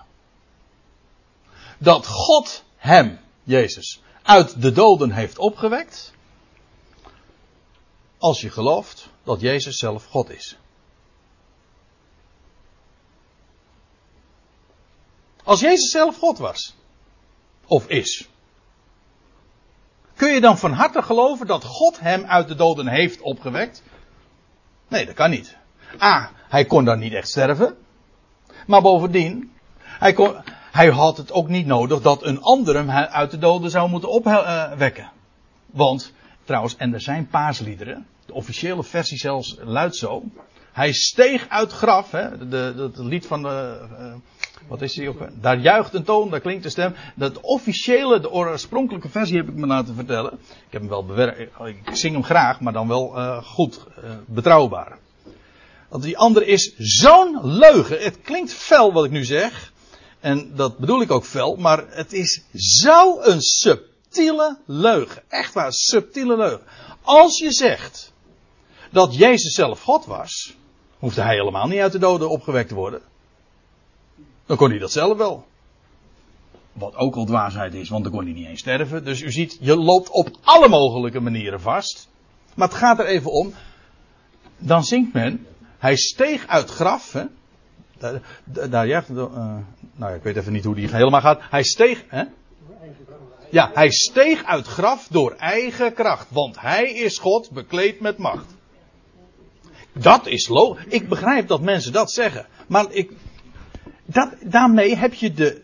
dat 1.84 2.08
God 2.08 2.64
hem, 2.76 3.20
Jezus, 3.44 4.02
uit 4.24 4.62
de 4.62 4.72
doden 4.72 5.12
heeft 5.12 5.38
opgewekt, 5.38 6.14
als 8.24 8.42
je 8.42 8.50
gelooft 8.50 9.10
dat 9.24 9.42
Jezus 9.42 9.78
zelf 9.78 10.06
God 10.06 10.30
is. 10.30 10.58
Als 15.44 15.60
Jezus 15.60 15.92
zelf 15.92 16.18
God 16.18 16.38
was, 16.38 16.76
of 17.66 17.88
is, 17.88 18.30
kun 20.16 20.34
je 20.34 20.42
dan 20.42 20.58
van 20.58 20.72
harte 20.72 21.02
geloven 21.02 21.48
dat 21.48 21.64
God 21.64 22.00
hem 22.00 22.26
uit 22.26 22.48
de 22.48 22.56
doden 22.56 22.88
heeft 22.88 23.22
opgewekt? 23.22 23.84
Nee, 24.88 25.06
dat 25.06 25.16
kan 25.16 25.30
niet. 25.30 25.58
A, 26.02 26.32
hij 26.50 26.66
kon 26.66 26.86
dan 26.86 27.00
niet 27.00 27.14
echt 27.14 27.30
sterven. 27.30 27.78
Maar 28.68 28.82
bovendien, 28.82 29.54
hij, 29.78 30.14
kon, 30.14 30.36
hij 30.72 30.90
had 30.90 31.18
het 31.18 31.32
ook 31.32 31.48
niet 31.48 31.66
nodig 31.66 32.02
dat 32.02 32.24
een 32.24 32.42
ander 32.42 32.76
hem 32.76 32.90
uit 32.90 33.32
de 33.32 33.38
doden 33.38 33.72
zou 33.72 33.90
moeten 33.90 34.10
opwekken. 34.10 35.12
Want, 35.66 36.14
trouwens, 36.44 36.76
en 36.76 36.94
er 36.94 37.02
zijn 37.02 37.28
paasliederen, 37.28 38.08
de 38.34 38.40
officiële 38.40 38.84
versie 38.84 39.18
zelfs 39.18 39.58
luidt 39.64 39.96
zo. 39.96 40.24
Hij 40.72 40.94
steeg 40.94 41.50
uit 41.50 41.72
graf. 41.72 42.12
Hè, 42.12 42.48
de, 42.48 42.74
het 42.78 42.98
lied 42.98 43.26
van 43.26 43.42
de. 43.42 43.80
Uh, 44.00 44.14
wat 44.68 44.82
is 44.82 44.94
die 44.94 45.10
ook? 45.10 45.42
Daar 45.42 45.60
juicht 45.60 45.94
een 45.94 46.04
toon, 46.04 46.30
daar 46.30 46.40
klinkt 46.40 46.64
de 46.64 46.70
stem. 46.70 46.96
Dat 47.16 47.40
officiële, 47.42 48.20
de 48.20 48.32
oorspronkelijke 48.32 49.10
versie 49.10 49.38
heb 49.38 49.48
ik 49.48 49.56
me 49.56 49.68
laten 49.68 49.96
vertellen. 49.96 50.34
Ik 50.34 50.70
heb 50.70 50.82
hem 50.82 50.90
wel 50.90 51.06
bewerkt. 51.06 51.40
Ik 51.64 51.96
zing 51.96 52.14
hem 52.14 52.24
graag, 52.24 52.60
maar 52.60 52.74
dan 52.74 52.88
wel 52.88 53.18
uh, 53.18 53.44
goed, 53.44 53.80
uh, 54.04 54.12
betrouwbaar. 54.26 54.98
Want 55.90 56.04
die 56.04 56.18
andere 56.18 56.46
is 56.46 56.74
zo'n 56.78 57.40
leugen. 57.42 58.02
Het 58.02 58.22
klinkt 58.22 58.54
fel 58.54 58.94
wat 58.94 59.06
ik 59.06 59.12
nu 59.12 59.24
zeg. 59.24 59.72
En 60.20 60.56
dat 60.56 60.78
bedoel 60.78 61.02
ik 61.02 61.12
ook 61.12 61.26
fel. 61.26 61.56
Maar 61.56 61.84
het 61.90 62.14
is 62.14 62.44
zo'n 62.54 63.42
subtiele 63.42 64.58
leugen. 64.66 65.24
Echt 65.30 65.54
waar, 65.54 65.74
subtiele 65.74 66.38
leugen. 66.38 66.62
Als 67.02 67.38
je 67.38 67.52
zegt 67.52 68.13
dat 68.94 69.16
Jezus 69.16 69.54
zelf 69.54 69.82
God 69.82 70.06
was, 70.06 70.56
hoefde 71.00 71.22
hij 71.22 71.36
helemaal 71.36 71.68
niet 71.68 71.80
uit 71.80 71.92
de 71.92 72.00
doden 72.00 72.30
opgewekt 72.30 72.68
te 72.70 72.76
worden. 72.76 73.02
Dan 74.46 74.58
kon 74.58 74.70
hij 74.70 74.80
dat 74.80 74.92
zelf 74.92 75.18
wel. 75.18 75.46
Wat 76.74 76.96
ook 76.96 77.16
al 77.16 77.26
dwaasheid 77.26 77.74
is, 77.74 77.90
want 77.90 78.04
dan 78.04 78.14
kon 78.14 78.24
hij 78.24 78.34
niet 78.34 78.48
eens 78.48 78.60
sterven. 78.60 79.06
Dus 79.06 79.22
u 79.22 79.32
ziet, 79.32 79.58
je 79.62 79.76
loopt 79.76 80.10
op 80.10 80.30
alle 80.44 80.68
mogelijke 80.68 81.20
manieren 81.20 81.62
vast. 81.62 82.10
Maar 82.56 82.68
het 82.68 82.78
gaat 82.78 83.00
er 83.00 83.06
even 83.06 83.32
om. 83.32 83.54
Dan 84.58 84.84
zingt 84.84 85.14
men, 85.14 85.48
hij 85.78 85.96
steeg 85.96 86.48
uit 86.48 86.70
graf. 86.70 87.12
Hè? 87.12 87.24
Daar, 87.98 88.22
daar 88.70 88.88
ja, 88.88 89.04
uh, 89.12 89.58
nou, 89.96 90.16
ik 90.16 90.24
weet 90.24 90.36
even 90.36 90.54
niet 90.54 90.64
hoe 90.64 90.76
die 90.76 90.90
helemaal 90.90 91.22
gaat. 91.22 91.42
Hij 91.50 91.64
steeg. 91.64 92.04
Hè? 92.08 92.24
Ja, 93.50 93.72
hij 93.74 93.92
steeg 93.92 94.44
uit 94.44 94.68
graf 94.68 95.08
door 95.08 95.32
eigen 95.32 95.94
kracht. 95.94 96.28
Want 96.30 96.60
hij 96.60 96.92
is 96.92 97.18
God 97.18 97.52
bekleed 97.52 98.00
met 98.00 98.18
macht. 98.18 98.56
Dat 99.94 100.28
is 100.28 100.48
logisch. 100.48 100.86
Ik 100.88 101.10
begrijp 101.10 101.48
dat 101.48 101.62
mensen 101.62 101.92
dat 101.92 102.12
zeggen. 102.12 102.46
Maar 102.68 102.86
ik, 102.90 103.12
dat, 104.06 104.30
daarmee 104.42 104.96
heb 104.96 105.14
je 105.14 105.34
de, 105.34 105.62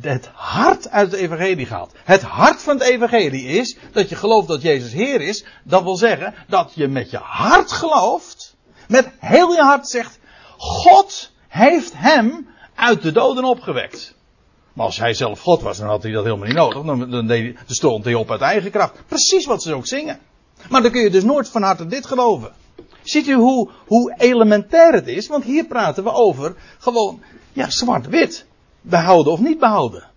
het 0.00 0.30
hart 0.32 0.90
uit 0.90 1.10
het 1.10 1.20
evangelie 1.20 1.66
gehaald. 1.66 1.92
Het 2.04 2.22
hart 2.22 2.62
van 2.62 2.78
het 2.78 2.88
evangelie 2.88 3.44
is 3.44 3.76
dat 3.92 4.08
je 4.08 4.14
gelooft 4.14 4.48
dat 4.48 4.62
Jezus 4.62 4.92
Heer 4.92 5.20
is. 5.20 5.44
Dat 5.64 5.82
wil 5.82 5.96
zeggen 5.96 6.34
dat 6.48 6.72
je 6.74 6.88
met 6.88 7.10
je 7.10 7.18
hart 7.22 7.72
gelooft. 7.72 8.56
Met 8.88 9.10
heel 9.18 9.52
je 9.52 9.62
hart 9.62 9.88
zegt, 9.88 10.18
God 10.56 11.30
heeft 11.48 11.92
hem 11.94 12.48
uit 12.74 13.02
de 13.02 13.12
doden 13.12 13.44
opgewekt. 13.44 14.16
Maar 14.72 14.86
als 14.86 14.98
hij 14.98 15.14
zelf 15.14 15.40
God 15.40 15.62
was, 15.62 15.78
dan 15.78 15.88
had 15.88 16.02
hij 16.02 16.12
dat 16.12 16.24
helemaal 16.24 16.46
niet 16.46 16.56
nodig. 16.56 16.82
Dan, 16.82 17.10
dan, 17.10 17.26
deed, 17.26 17.54
dan 17.54 17.64
stond 17.66 18.04
hij 18.04 18.14
op 18.14 18.30
uit 18.30 18.40
eigen 18.40 18.70
kracht. 18.70 19.06
Precies 19.06 19.46
wat 19.46 19.62
ze 19.62 19.74
ook 19.74 19.86
zingen. 19.86 20.18
Maar 20.68 20.82
dan 20.82 20.90
kun 20.90 21.02
je 21.02 21.10
dus 21.10 21.24
nooit 21.24 21.48
van 21.48 21.62
harte 21.62 21.86
dit 21.86 22.06
geloven. 22.06 22.52
Ziet 23.02 23.26
u 23.26 23.34
hoe, 23.34 23.70
hoe 23.86 24.14
elementair 24.18 24.92
het 24.92 25.06
is? 25.06 25.26
Want 25.26 25.44
hier 25.44 25.66
praten 25.66 26.04
we 26.04 26.12
over 26.12 26.56
gewoon, 26.78 27.22
ja, 27.52 27.70
zwart-wit. 27.70 28.46
Behouden 28.80 29.32
of 29.32 29.40
niet 29.40 29.58
behouden. 29.58 30.10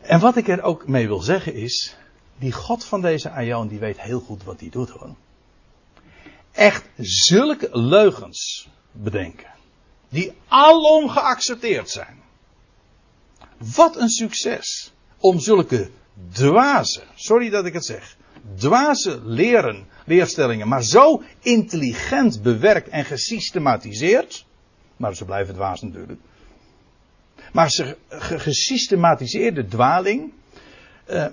En 0.00 0.20
wat 0.20 0.36
ik 0.36 0.48
er 0.48 0.62
ook 0.62 0.86
mee 0.86 1.06
wil 1.06 1.20
zeggen 1.20 1.54
is, 1.54 1.96
die 2.38 2.52
God 2.52 2.84
van 2.84 3.00
deze 3.00 3.30
Aion, 3.30 3.68
die 3.68 3.78
weet 3.78 4.00
heel 4.00 4.20
goed 4.20 4.44
wat 4.44 4.60
hij 4.60 4.68
doet 4.68 4.90
hoor. 4.90 5.14
Echt 6.52 6.84
zulke 6.96 7.68
leugens 7.72 8.68
bedenken. 8.92 9.50
Die 10.08 10.32
alom 10.48 11.08
geaccepteerd 11.08 11.90
zijn. 11.90 12.22
Wat 13.58 13.96
een 13.96 14.08
succes. 14.08 14.92
Om 15.18 15.40
zulke 15.40 15.90
dwaze, 16.32 17.02
sorry 17.14 17.50
dat 17.50 17.64
ik 17.64 17.72
het 17.72 17.84
zeg, 17.84 18.16
dwaze 18.54 19.20
leren, 19.24 19.86
leerstellingen, 20.04 20.68
maar 20.68 20.82
zo 20.82 21.22
intelligent 21.40 22.42
bewerkt 22.42 22.88
en 22.88 23.04
gesystematiseerd. 23.04 24.46
Maar 24.96 25.16
ze 25.16 25.24
blijven 25.24 25.54
dwaas 25.54 25.82
natuurlijk. 25.82 26.20
Maar 27.52 27.70
ze 27.70 27.96
gesystematiseerde 28.08 29.66
dwaling. 29.66 30.32
Uh, 31.10 31.26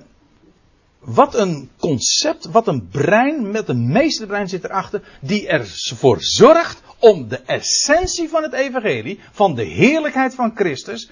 wat 1.00 1.36
een 1.36 1.70
concept, 1.78 2.46
wat 2.46 2.68
een 2.68 2.88
brein, 2.88 3.52
met 3.52 3.68
een 3.68 3.92
meesterbrein 3.92 4.50
zit 4.50 4.64
erachter, 4.64 5.02
die 5.22 5.48
ervoor 5.48 6.18
zorgt 6.20 6.82
om 7.00 7.28
de 7.28 7.38
essentie 7.38 8.30
van 8.30 8.44
het 8.44 8.54
evangelie, 8.54 9.20
van 9.32 9.56
de 9.56 9.64
heerlijkheid 9.64 10.36
van 10.36 10.52
Christus, 10.56 11.10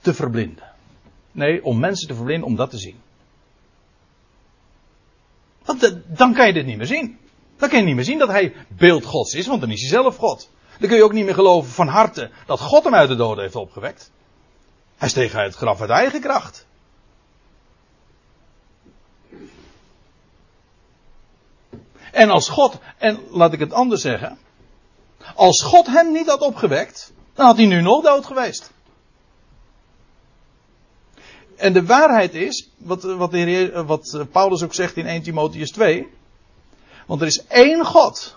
te 0.00 0.14
verblinden. 0.14 0.64
Nee, 1.32 1.64
om 1.64 1.78
mensen 1.78 2.08
te 2.08 2.14
verblinden 2.14 2.48
om 2.48 2.56
dat 2.56 2.70
te 2.70 2.78
zien. 2.78 2.96
Want 5.64 5.96
dan 6.06 6.34
kan 6.34 6.46
je 6.46 6.52
dit 6.52 6.66
niet 6.66 6.76
meer 6.76 6.86
zien. 6.86 7.18
Dan 7.56 7.68
kan 7.68 7.78
je 7.78 7.84
niet 7.84 7.94
meer 7.94 8.04
zien 8.04 8.18
dat 8.18 8.28
hij 8.28 8.54
beeld 8.68 9.04
Gods 9.04 9.34
is, 9.34 9.46
want 9.46 9.60
dan 9.60 9.70
is 9.70 9.80
hij 9.80 9.90
zelf 9.90 10.16
God. 10.16 10.50
Dan 10.78 10.88
kun 10.88 10.98
je 10.98 11.04
ook 11.04 11.12
niet 11.12 11.24
meer 11.24 11.34
geloven 11.34 11.70
van 11.70 11.88
harte 11.88 12.30
dat 12.46 12.60
God 12.60 12.84
hem 12.84 12.94
uit 12.94 13.08
de 13.08 13.16
doden 13.16 13.42
heeft 13.42 13.56
opgewekt. 13.56 14.10
Hij 14.96 15.08
steeg 15.08 15.34
uit 15.34 15.46
het 15.46 15.56
graf 15.56 15.80
uit 15.80 15.90
eigen 15.90 16.20
kracht. 16.20 16.66
En 22.12 22.30
als 22.30 22.48
God, 22.48 22.78
en 22.98 23.20
laat 23.30 23.52
ik 23.52 23.58
het 23.58 23.72
anders 23.72 24.02
zeggen, 24.02 24.38
als 25.34 25.62
God 25.62 25.86
hem 25.86 26.12
niet 26.12 26.26
had 26.28 26.40
opgewekt, 26.40 27.12
dan 27.34 27.46
had 27.46 27.56
hij 27.56 27.66
nu 27.66 27.80
nog 27.80 28.02
dood 28.02 28.26
geweest. 28.26 28.72
En 31.60 31.72
de 31.72 31.86
waarheid 31.86 32.34
is, 32.34 32.70
wat, 32.76 33.02
wat, 33.02 33.30
de 33.30 33.38
heer, 33.38 33.84
wat 33.84 34.26
Paulus 34.30 34.62
ook 34.62 34.74
zegt 34.74 34.96
in 34.96 35.06
1 35.06 35.22
Timotheus 35.22 35.70
2, 35.70 36.08
want 37.06 37.20
er 37.20 37.26
is 37.26 37.46
één 37.46 37.84
God. 37.84 38.36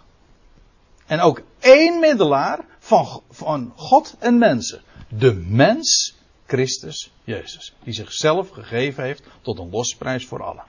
En 1.05 1.19
ook 1.19 1.41
één 1.59 1.99
middelaar 1.99 2.65
van, 2.79 3.21
van 3.29 3.73
God 3.75 4.15
en 4.19 4.37
mensen. 4.37 4.81
De 5.09 5.33
mens, 5.33 6.15
Christus 6.45 7.13
Jezus. 7.23 7.75
Die 7.83 7.93
zichzelf 7.93 8.49
gegeven 8.49 9.03
heeft 9.03 9.23
tot 9.41 9.59
een 9.59 9.69
losprijs 9.69 10.25
voor 10.25 10.43
allen. 10.43 10.63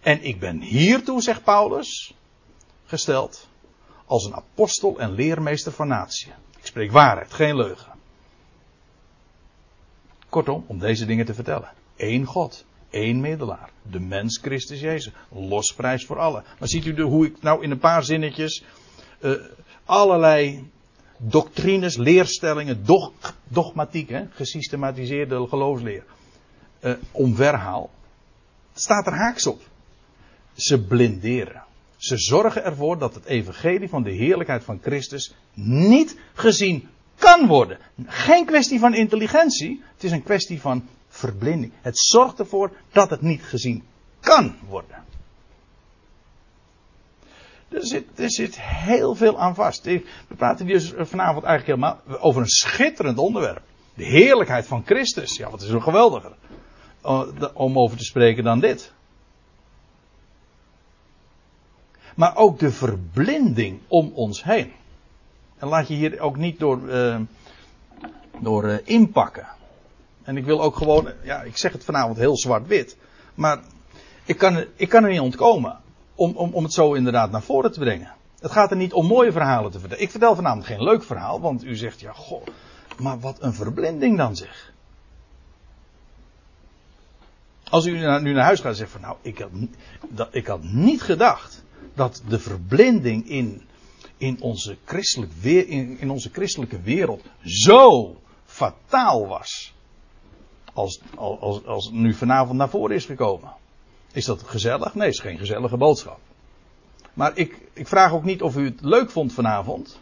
En 0.00 0.22
ik 0.22 0.40
ben 0.40 0.60
hiertoe, 0.60 1.22
zegt 1.22 1.44
Paulus, 1.44 2.14
gesteld 2.84 3.48
als 4.06 4.24
een 4.24 4.34
apostel 4.34 4.98
en 4.98 5.12
leermeester 5.12 5.72
van 5.72 5.88
natie. 5.88 6.32
Ik 6.58 6.66
spreek 6.66 6.92
waarheid, 6.92 7.32
geen 7.32 7.56
leugen. 7.56 7.93
Kortom, 10.34 10.64
om 10.66 10.78
deze 10.78 11.06
dingen 11.06 11.26
te 11.26 11.34
vertellen. 11.34 11.72
Eén 11.96 12.24
God, 12.24 12.64
één 12.90 13.20
middelaar, 13.20 13.70
de 13.82 14.00
mens 14.00 14.38
Christus 14.42 14.80
Jezus, 14.80 15.12
losprijs 15.32 16.04
voor 16.06 16.18
allen. 16.18 16.44
Maar 16.58 16.68
ziet 16.68 16.86
u 16.86 16.94
de, 16.94 17.02
hoe 17.02 17.26
ik 17.26 17.42
nou 17.42 17.62
in 17.62 17.70
een 17.70 17.78
paar 17.78 18.04
zinnetjes 18.04 18.64
uh, 19.20 19.32
allerlei 19.84 20.70
doctrines, 21.16 21.96
leerstellingen, 21.96 22.84
dog, 22.84 23.12
dogmatiek, 23.48 24.08
hè, 24.08 24.24
gesystematiseerde 24.30 25.46
geloofsleer, 25.48 26.04
uh, 26.80 26.92
omverhaal. 27.10 27.90
Staat 28.72 29.06
er 29.06 29.14
haaks 29.14 29.46
op. 29.46 29.62
Ze 30.54 30.84
blinderen. 30.84 31.62
Ze 31.96 32.18
zorgen 32.18 32.64
ervoor 32.64 32.98
dat 32.98 33.14
het 33.14 33.24
evangelie 33.24 33.88
van 33.88 34.02
de 34.02 34.12
heerlijkheid 34.12 34.64
van 34.64 34.78
Christus 34.82 35.34
niet 35.54 36.18
gezien 36.32 36.88
kan 37.18 37.46
worden. 37.46 37.78
Geen 38.06 38.44
kwestie 38.44 38.78
van 38.78 38.94
intelligentie, 38.94 39.82
het 39.94 40.04
is 40.04 40.10
een 40.10 40.22
kwestie 40.22 40.60
van 40.60 40.88
verblinding. 41.08 41.72
Het 41.80 41.98
zorgt 41.98 42.38
ervoor 42.38 42.72
dat 42.92 43.10
het 43.10 43.20
niet 43.20 43.42
gezien 43.42 43.84
kan 44.20 44.56
worden. 44.68 45.02
Er 47.68 47.86
zit, 47.86 48.04
er 48.14 48.30
zit 48.30 48.60
heel 48.60 49.14
veel 49.14 49.38
aan 49.38 49.54
vast. 49.54 49.84
We 49.84 50.04
praten 50.36 50.66
dus 50.66 50.92
vanavond 50.96 51.44
eigenlijk 51.44 51.80
helemaal 51.80 52.20
over 52.20 52.40
een 52.40 52.48
schitterend 52.48 53.18
onderwerp. 53.18 53.62
De 53.94 54.04
heerlijkheid 54.04 54.66
van 54.66 54.82
Christus. 54.84 55.36
Ja, 55.36 55.50
wat 55.50 55.62
is 55.62 55.68
er 55.68 55.82
geweldiger 55.82 56.32
om 57.54 57.78
over 57.78 57.96
te 57.96 58.04
spreken 58.04 58.44
dan 58.44 58.60
dit. 58.60 58.92
Maar 62.14 62.36
ook 62.36 62.58
de 62.58 62.72
verblinding 62.72 63.80
om 63.88 64.12
ons 64.14 64.44
heen. 64.44 64.72
En 65.58 65.68
laat 65.68 65.88
je 65.88 65.94
hier 65.94 66.20
ook 66.20 66.36
niet 66.36 66.58
door, 66.58 66.80
uh, 66.88 67.20
door 68.40 68.64
uh, 68.64 68.76
inpakken. 68.84 69.46
En 70.22 70.36
ik 70.36 70.44
wil 70.44 70.62
ook 70.62 70.76
gewoon, 70.76 71.08
ja, 71.22 71.42
ik 71.42 71.56
zeg 71.56 71.72
het 71.72 71.84
vanavond 71.84 72.16
heel 72.16 72.36
zwart-wit. 72.36 72.96
Maar 73.34 73.60
ik 74.24 74.38
kan, 74.38 74.64
ik 74.76 74.88
kan 74.88 75.04
er 75.04 75.10
niet 75.10 75.20
ontkomen 75.20 75.80
om, 76.14 76.36
om, 76.36 76.52
om 76.52 76.62
het 76.62 76.72
zo 76.72 76.92
inderdaad 76.92 77.30
naar 77.30 77.42
voren 77.42 77.72
te 77.72 77.78
brengen. 77.78 78.12
Het 78.40 78.52
gaat 78.52 78.70
er 78.70 78.76
niet 78.76 78.92
om 78.92 79.06
mooie 79.06 79.32
verhalen 79.32 79.70
te 79.70 79.78
vertellen. 79.78 80.04
Ik 80.04 80.10
vertel 80.10 80.34
vanavond 80.34 80.64
geen 80.66 80.82
leuk 80.82 81.02
verhaal, 81.02 81.40
want 81.40 81.64
u 81.64 81.76
zegt, 81.76 82.00
ja, 82.00 82.12
goh, 82.12 82.46
maar 82.98 83.20
wat 83.20 83.42
een 83.42 83.54
verblinding 83.54 84.16
dan 84.16 84.36
zeg. 84.36 84.72
Als 87.68 87.86
u 87.86 87.92
nu 88.20 88.32
naar 88.32 88.44
huis 88.44 88.60
gaat 88.60 88.70
en 88.70 88.76
zegt 88.76 88.90
van, 88.90 89.00
nou, 89.00 89.16
ik 89.22 89.38
had, 89.38 89.50
ik 90.30 90.46
had 90.46 90.62
niet 90.62 91.02
gedacht 91.02 91.62
dat 91.94 92.22
de 92.28 92.38
verblinding 92.38 93.28
in, 93.28 93.62
in, 94.16 94.40
onze 94.40 94.76
christelijk 94.84 95.32
in 95.42 96.10
onze 96.10 96.30
christelijke 96.32 96.80
wereld 96.80 97.22
zo 97.44 98.16
fataal 98.46 99.26
was. 99.26 99.74
Als, 100.72 101.00
als, 101.16 101.64
als 101.64 101.90
nu 101.92 102.14
vanavond 102.14 102.58
naar 102.58 102.68
voren 102.68 102.96
is 102.96 103.04
gekomen. 103.04 103.52
Is 104.12 104.24
dat 104.24 104.42
gezellig? 104.42 104.94
Nee, 104.94 105.06
het 105.06 105.14
is 105.14 105.20
geen 105.20 105.38
gezellige 105.38 105.76
boodschap. 105.76 106.18
Maar 107.14 107.36
ik, 107.36 107.58
ik 107.72 107.88
vraag 107.88 108.12
ook 108.12 108.24
niet 108.24 108.42
of 108.42 108.56
u 108.56 108.64
het 108.64 108.80
leuk 108.80 109.10
vond 109.10 109.32
vanavond. 109.32 110.00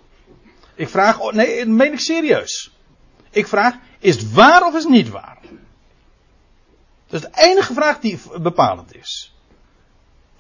Ik 0.75 0.89
vraag, 0.89 1.21
oh, 1.21 1.33
nee, 1.33 1.59
dat 1.59 1.67
meen 1.67 1.93
ik 1.93 2.01
serieus. 2.01 2.73
Ik 3.31 3.47
vraag, 3.47 3.75
is 3.99 4.17
het 4.17 4.33
waar 4.33 4.67
of 4.67 4.75
is 4.75 4.83
het 4.83 4.93
niet 4.93 5.09
waar? 5.09 5.39
Dat 7.07 7.23
is 7.23 7.31
de 7.31 7.43
enige 7.43 7.75
vraag 7.75 7.99
die 7.99 8.21
bepalend 8.41 8.95
is. 8.95 9.35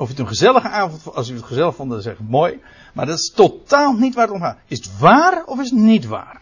Of 0.02 0.08
het 0.08 0.18
een 0.18 0.28
gezellige 0.28 0.68
avond, 0.68 1.14
als 1.14 1.28
u 1.28 1.34
het 1.34 1.44
gezellig 1.44 1.74
vond, 1.74 1.90
dan 1.90 2.00
zeg 2.00 2.12
ik 2.12 2.28
mooi. 2.28 2.60
Maar 2.92 3.06
dat 3.06 3.18
is 3.18 3.32
totaal 3.34 3.92
niet 3.92 4.14
waar 4.14 4.26
het 4.26 4.34
om 4.34 4.40
gaat. 4.40 4.58
Is 4.66 4.78
het 4.78 4.98
waar 4.98 5.44
of 5.44 5.60
is 5.60 5.70
het 5.70 5.78
niet 5.78 6.06
waar? 6.06 6.40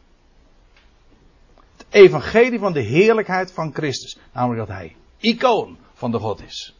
Het 1.77 1.87
evangelie 1.90 2.59
van 2.59 2.73
de 2.73 2.81
heerlijkheid 2.81 3.53
van 3.53 3.73
Christus. 3.75 4.18
Namelijk 4.33 4.66
dat 4.66 4.77
hij 4.77 4.96
icoon 5.18 5.77
van 5.94 6.11
de 6.11 6.18
God 6.18 6.42
is. 6.42 6.75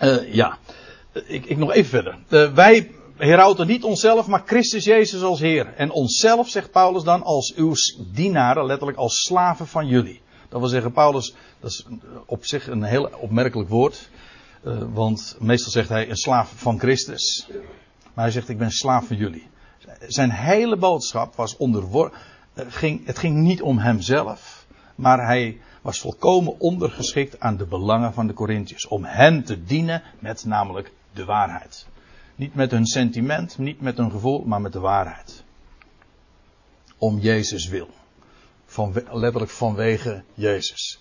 Uh, 0.00 0.34
ja, 0.34 0.58
ik, 1.12 1.46
ik, 1.46 1.56
nog 1.56 1.72
even 1.72 1.90
verder. 1.90 2.18
Uh, 2.28 2.52
wij 2.52 2.90
herauten 3.16 3.66
niet 3.66 3.84
onszelf, 3.84 4.26
maar 4.26 4.42
Christus 4.46 4.84
Jezus 4.84 5.22
als 5.22 5.40
Heer. 5.40 5.74
En 5.74 5.90
onszelf, 5.90 6.48
zegt 6.48 6.70
Paulus 6.70 7.02
dan, 7.02 7.22
als 7.22 7.54
uw 7.54 7.72
dienaren, 8.12 8.66
letterlijk 8.66 8.98
als 8.98 9.14
slaven 9.20 9.66
van 9.66 9.86
jullie. 9.86 10.20
Dat 10.50 10.60
wil 10.60 10.68
zeggen, 10.68 10.92
Paulus, 10.92 11.34
dat 11.60 11.70
is 11.70 11.86
op 12.26 12.44
zich 12.44 12.68
een 12.68 12.82
heel 12.82 13.10
opmerkelijk 13.20 13.68
woord. 13.68 14.08
Uh, 14.64 14.82
want 14.92 15.36
meestal 15.38 15.70
zegt 15.70 15.88
hij 15.88 16.08
een 16.08 16.16
slaaf 16.16 16.52
van 16.56 16.78
Christus. 16.78 17.48
Maar 18.14 18.24
hij 18.24 18.30
zegt, 18.30 18.48
ik 18.48 18.58
ben 18.58 18.70
slaaf 18.70 19.06
van 19.06 19.16
jullie. 19.16 19.48
Zijn 20.06 20.30
hele 20.30 20.76
boodschap 20.76 21.34
was 21.34 21.56
onderworpen. 21.56 22.18
Ging, 22.54 23.06
het 23.06 23.18
ging 23.18 23.36
niet 23.36 23.62
om 23.62 23.78
hemzelf, 23.78 24.66
maar 24.94 25.26
hij 25.26 25.60
was 25.82 25.98
volkomen 25.98 26.60
ondergeschikt 26.60 27.40
aan 27.40 27.56
de 27.56 27.66
belangen 27.66 28.12
van 28.12 28.26
de 28.26 28.32
Corinthiërs. 28.32 28.88
Om 28.88 29.04
hen 29.04 29.44
te 29.44 29.64
dienen 29.64 30.02
met 30.18 30.44
namelijk 30.44 30.92
de 31.12 31.24
waarheid. 31.24 31.86
Niet 32.36 32.54
met 32.54 32.70
hun 32.70 32.86
sentiment, 32.86 33.58
niet 33.58 33.80
met 33.80 33.96
hun 33.96 34.10
gevoel, 34.10 34.42
maar 34.44 34.60
met 34.60 34.72
de 34.72 34.80
waarheid. 34.80 35.44
Om 36.98 37.18
Jezus 37.18 37.68
wil. 37.68 37.88
Van, 38.70 38.92
letterlijk 39.10 39.50
vanwege 39.50 40.22
Jezus. 40.34 41.00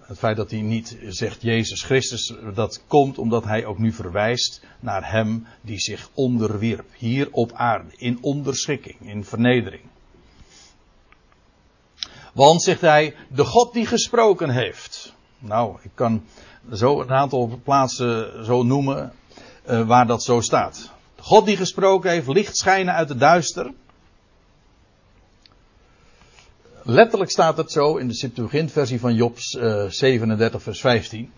Het 0.00 0.18
feit 0.18 0.36
dat 0.36 0.50
hij 0.50 0.60
niet 0.60 0.98
zegt 1.08 1.42
Jezus 1.42 1.82
Christus, 1.82 2.34
dat 2.54 2.82
komt 2.86 3.18
omdat 3.18 3.44
hij 3.44 3.64
ook 3.64 3.78
nu 3.78 3.92
verwijst 3.92 4.62
naar 4.80 5.10
hem 5.10 5.46
die 5.60 5.78
zich 5.78 6.10
onderwierp. 6.14 6.86
Hier 6.96 7.28
op 7.30 7.52
aarde, 7.52 7.90
in 7.96 8.18
onderschikking, 8.20 8.96
in 9.00 9.24
vernedering. 9.24 9.82
Want, 12.34 12.62
zegt 12.62 12.80
hij, 12.80 13.14
de 13.28 13.44
God 13.44 13.72
die 13.72 13.86
gesproken 13.86 14.50
heeft. 14.50 15.14
Nou, 15.38 15.78
ik 15.82 15.90
kan 15.94 16.24
zo 16.72 17.00
een 17.00 17.10
aantal 17.12 17.60
plaatsen 17.64 18.44
zo 18.44 18.62
noemen 18.62 19.12
uh, 19.68 19.86
waar 19.86 20.06
dat 20.06 20.22
zo 20.22 20.40
staat. 20.40 20.90
De 21.16 21.22
God 21.22 21.46
die 21.46 21.56
gesproken 21.56 22.10
heeft, 22.10 22.28
licht 22.28 22.56
schijnen 22.56 22.94
uit 22.94 23.08
de 23.08 23.16
duister. 23.16 23.72
Letterlijk 26.90 27.30
staat 27.30 27.56
het 27.56 27.72
zo 27.72 27.96
in 27.96 28.08
de 28.08 28.14
Septuagint-versie 28.14 29.00
van 29.00 29.14
Jobs 29.14 29.54
uh, 29.54 29.84
eh, 29.84 29.90
37, 29.90 30.62
vers 30.62 30.80
15. 30.80 31.32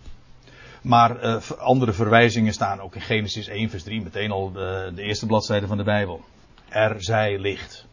Maar 0.81 1.23
uh, 1.23 1.51
andere 1.51 1.93
verwijzingen 1.93 2.53
staan 2.53 2.79
ook 2.79 2.95
in 2.95 3.01
Genesis 3.01 3.47
1, 3.47 3.69
vers 3.69 3.83
3, 3.83 4.01
meteen 4.01 4.31
al 4.31 4.51
de, 4.51 4.91
de 4.95 5.01
eerste 5.01 5.25
bladzijde 5.25 5.67
van 5.67 5.77
de 5.77 5.83
Bijbel. 5.83 6.21
Er 6.69 7.03
zij 7.03 7.39
licht. 7.39 7.85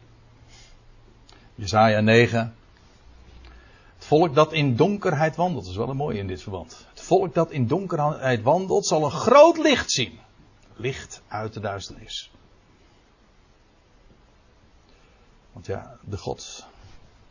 Jesaja 1.55 1.99
9, 1.99 2.55
volk 3.97 4.35
dat 4.35 4.53
in 4.53 4.75
donkerheid 4.75 5.35
wandelt, 5.35 5.63
dat 5.63 5.71
is 5.71 5.77
wel 5.77 5.89
een 5.89 5.95
mooie 5.95 6.19
in 6.19 6.27
dit 6.27 6.41
verband. 6.41 6.85
Het 6.89 7.01
volk 7.01 7.33
dat 7.33 7.51
in 7.51 7.67
donkerheid 7.67 8.41
wandelt 8.41 8.85
zal 8.85 9.03
een 9.03 9.11
groot 9.11 9.57
licht 9.57 9.91
zien. 9.91 10.19
Licht 10.75 11.21
uit 11.27 11.53
de 11.53 11.59
duisternis. 11.59 12.31
Want 15.51 15.65
ja, 15.65 15.97
de 16.01 16.17
God 16.17 16.67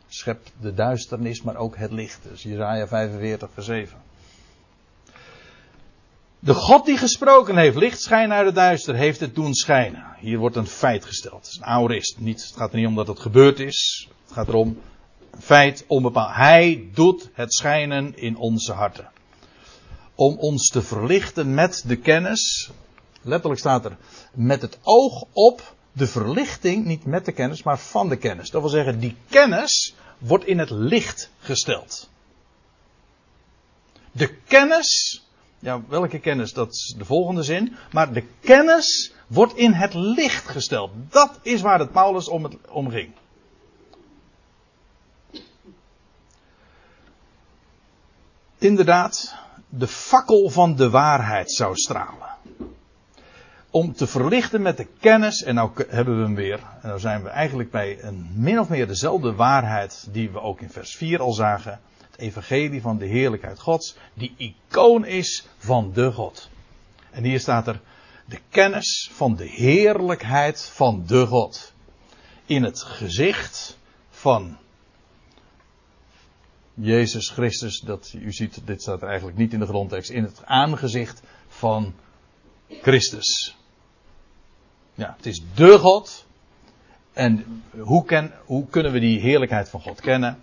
schept 0.09 0.53
de 0.61 0.75
duisternis, 0.75 1.43
maar 1.43 1.57
ook 1.57 1.77
het 1.77 1.93
licht. 1.93 2.21
Dus 2.23 2.43
Jezaja 2.43 2.87
45, 2.87 3.49
vers 3.53 3.67
7. 3.67 3.99
De 6.39 6.55
God 6.55 6.87
die 6.87 6.97
gesproken 6.97 7.57
heeft, 7.57 7.77
licht 7.77 8.01
schijnen 8.01 8.37
uit 8.37 8.47
de 8.47 8.53
duister, 8.53 8.95
heeft 8.95 9.21
het 9.21 9.35
doen 9.35 9.55
schijnen. 9.55 10.05
Hier 10.19 10.39
wordt 10.39 10.57
een 10.57 10.67
feit 10.67 11.05
gesteld. 11.05 11.37
Het 11.37 11.47
is 11.47 11.57
een 11.57 11.65
aorist. 11.65 12.19
Niet, 12.19 12.45
het 12.45 12.57
gaat 12.57 12.71
er 12.71 12.79
niet 12.79 12.87
om 12.87 12.95
dat 12.95 13.07
het 13.07 13.21
gebeurd 13.21 13.61
is. 13.61 14.09
Het 14.25 14.33
gaat 14.33 14.49
erom 14.49 14.79
feit 15.39 15.85
onbepaald. 15.87 16.35
Hij 16.35 16.89
doet 16.95 17.31
het 17.33 17.55
schijnen 17.55 18.17
in 18.17 18.37
onze 18.37 18.73
harten. 18.73 19.11
Om 20.15 20.37
ons 20.39 20.69
te 20.69 20.83
verlichten 20.83 21.55
met 21.55 21.85
de 21.87 21.97
kennis. 21.97 22.71
Letterlijk 23.23 23.61
staat 23.61 23.85
er 23.85 23.97
met 24.35 24.63
het 24.63 24.79
oog 24.83 25.25
op 25.33 25.77
de 25.99 26.07
verlichting, 26.07 26.85
niet 26.85 27.05
met 27.05 27.25
de 27.25 27.33
kennis, 27.33 27.63
maar 27.63 27.79
van 27.79 28.09
de 28.09 28.17
kennis. 28.17 28.51
Dat 28.51 28.61
wil 28.61 28.71
zeggen, 28.71 29.01
die 29.01 29.17
kennis 29.29 29.95
wordt 30.19 30.45
in 30.45 30.59
het 30.59 30.71
licht 30.71 31.31
gesteld. 31.39 32.11
De 34.13 34.35
kennis, 34.35 35.23
ja, 35.59 35.83
welke 35.89 36.19
kennis? 36.19 36.53
Dat 36.53 36.69
is 36.71 36.95
de 36.99 37.05
volgende 37.05 37.43
zin. 37.43 37.77
Maar 37.93 38.13
de 38.13 38.25
kennis 38.41 39.13
wordt 39.27 39.57
in 39.57 39.73
het 39.73 39.95
licht 39.95 40.49
gesteld. 40.49 40.91
Dat 41.09 41.39
is 41.43 41.61
waar 41.61 41.79
het 41.79 41.93
Paulus 41.93 42.29
om, 42.29 42.45
het, 42.45 42.57
om 42.69 42.91
ging. 42.91 43.13
inderdaad 48.59 49.35
de 49.69 49.87
fakkel 49.87 50.49
van 50.49 50.77
de 50.77 50.91
waarheid 50.91 51.53
zou 51.53 51.77
stralen. 51.77 52.37
Om 53.79 53.93
te 53.93 54.07
verlichten 54.07 54.63
met 54.63 54.77
de 54.77 54.87
kennis, 55.01 55.43
en 55.43 55.55
nou 55.55 55.71
hebben 55.89 56.19
we 56.19 56.25
hem 56.25 56.35
weer, 56.35 56.61
en 56.83 56.89
dan 56.89 57.01
zijn 57.01 57.23
we 57.23 57.29
eigenlijk 57.29 57.71
bij 57.71 58.03
een 58.03 58.31
min 58.35 58.59
of 58.59 58.69
meer 58.69 58.87
dezelfde 58.87 59.35
waarheid 59.35 60.09
die 60.13 60.31
we 60.31 60.41
ook 60.41 60.61
in 60.61 60.71
vers 60.71 60.97
4 60.97 61.21
al 61.21 61.33
zagen. 61.33 61.81
Het 62.11 62.21
evangelie 62.21 62.81
van 62.81 62.99
de 62.99 63.07
heerlijkheid 63.07 63.59
Gods, 63.59 63.97
die 64.15 64.35
icoon 64.37 65.05
is 65.05 65.47
van 65.59 65.93
de 65.93 66.13
God. 66.13 66.49
En 67.11 67.25
hier 67.25 67.41
staat 67.41 67.67
er 67.67 67.81
de 68.25 68.39
kennis 68.49 69.11
van 69.13 69.37
de 69.37 69.47
heerlijkheid 69.47 70.71
van 70.75 71.05
de 71.07 71.27
God. 71.27 71.73
In 72.47 72.63
het 72.63 72.83
gezicht 72.83 73.79
van 74.11 74.57
Jezus 76.75 77.31
Christus, 77.31 77.81
dat 77.81 78.13
u 78.15 78.33
ziet, 78.33 78.61
dit 78.65 78.83
staat 78.83 79.03
er 79.03 79.09
eigenlijk 79.09 79.39
niet 79.39 79.53
in 79.53 79.61
de 79.61 79.67
grondtekst, 79.67 80.11
in 80.11 80.23
het 80.23 80.45
aangezicht 80.45 81.23
van 81.49 81.95
Christus. 82.69 83.58
Ja, 84.99 85.15
het 85.17 85.27
is 85.27 85.43
de 85.55 85.79
God. 85.79 86.27
En 87.13 87.63
hoe, 87.79 88.31
hoe 88.45 88.67
kunnen 88.67 88.93
we 88.93 88.99
die 88.99 89.21
heerlijkheid 89.21 89.69
van 89.69 89.81
God 89.81 90.01
kennen? 90.01 90.39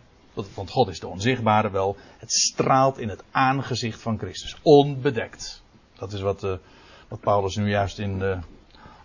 Want 0.54 0.70
God 0.70 0.88
is 0.88 1.00
de 1.00 1.08
onzichtbare 1.08 1.70
wel. 1.70 1.98
Het 2.18 2.32
straalt 2.32 2.98
in 2.98 3.10
het 3.10 3.24
aangezicht 3.32 4.02
van 4.02 4.18
Christus. 4.18 4.58
Onbedekt. 4.62 5.64
Dat 5.98 6.14
is 6.14 6.22
wat, 6.22 6.44
uh, 6.44 6.56
wat 7.08 7.20
Paulus 7.20 7.56
nu 7.56 7.70
juist 7.70 8.00
in 8.00 8.20
de, 8.20 8.40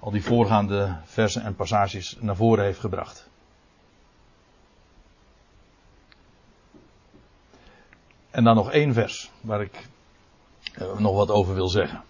al 0.01 0.11
die 0.11 0.25
voorgaande 0.25 0.97
versen 1.05 1.43
en 1.43 1.55
passages 1.55 2.17
naar 2.21 2.37
voren 2.37 2.65
heeft 2.65 2.81
gebracht. 2.81 3.29
En 8.31 8.45
dan 8.45 8.55
nog 8.55 8.71
één 8.71 8.95
vers 8.95 9.31
waar 9.41 9.61
ik 9.61 9.89
uh, 10.81 10.99
nog 10.99 11.15
wat 11.15 11.31
over 11.31 11.55
wil 11.55 11.69
zeggen. 11.69 12.03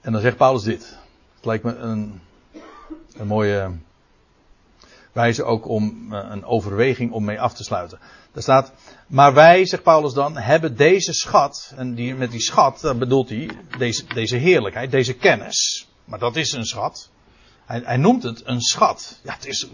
En 0.00 0.12
dan 0.12 0.20
zegt 0.20 0.36
Paulus 0.36 0.62
dit. 0.62 0.98
Het 1.34 1.44
lijkt 1.44 1.64
me 1.64 1.74
een, 1.74 2.20
een 3.18 3.26
mooie 3.26 3.70
wijze 5.12 5.44
ook 5.44 5.68
om 5.68 6.12
uh, 6.12 6.26
een 6.30 6.44
overweging 6.44 7.12
om 7.12 7.24
mee 7.24 7.40
af 7.40 7.54
te 7.54 7.64
sluiten. 7.64 7.98
Daar 8.32 8.42
staat, 8.42 8.72
maar 9.06 9.34
wij, 9.34 9.66
zegt 9.66 9.82
Paulus 9.82 10.12
dan, 10.12 10.36
hebben 10.36 10.76
deze 10.76 11.12
schat, 11.12 11.72
en 11.76 11.94
die, 11.94 12.14
met 12.14 12.30
die 12.30 12.40
schat, 12.40 12.80
daar 12.80 12.96
bedoelt 12.96 13.28
hij 13.28 13.50
deze, 13.78 14.04
deze 14.04 14.36
heerlijkheid, 14.36 14.90
deze 14.90 15.14
kennis. 15.14 15.88
Maar 16.04 16.18
dat 16.18 16.36
is 16.36 16.52
een 16.52 16.64
schat. 16.64 17.10
Hij, 17.64 17.82
hij 17.84 17.96
noemt 17.96 18.22
het 18.22 18.42
een 18.44 18.60
schat. 18.60 19.20
Ja, 19.22 19.32
het 19.34 19.46
is, 19.46 19.68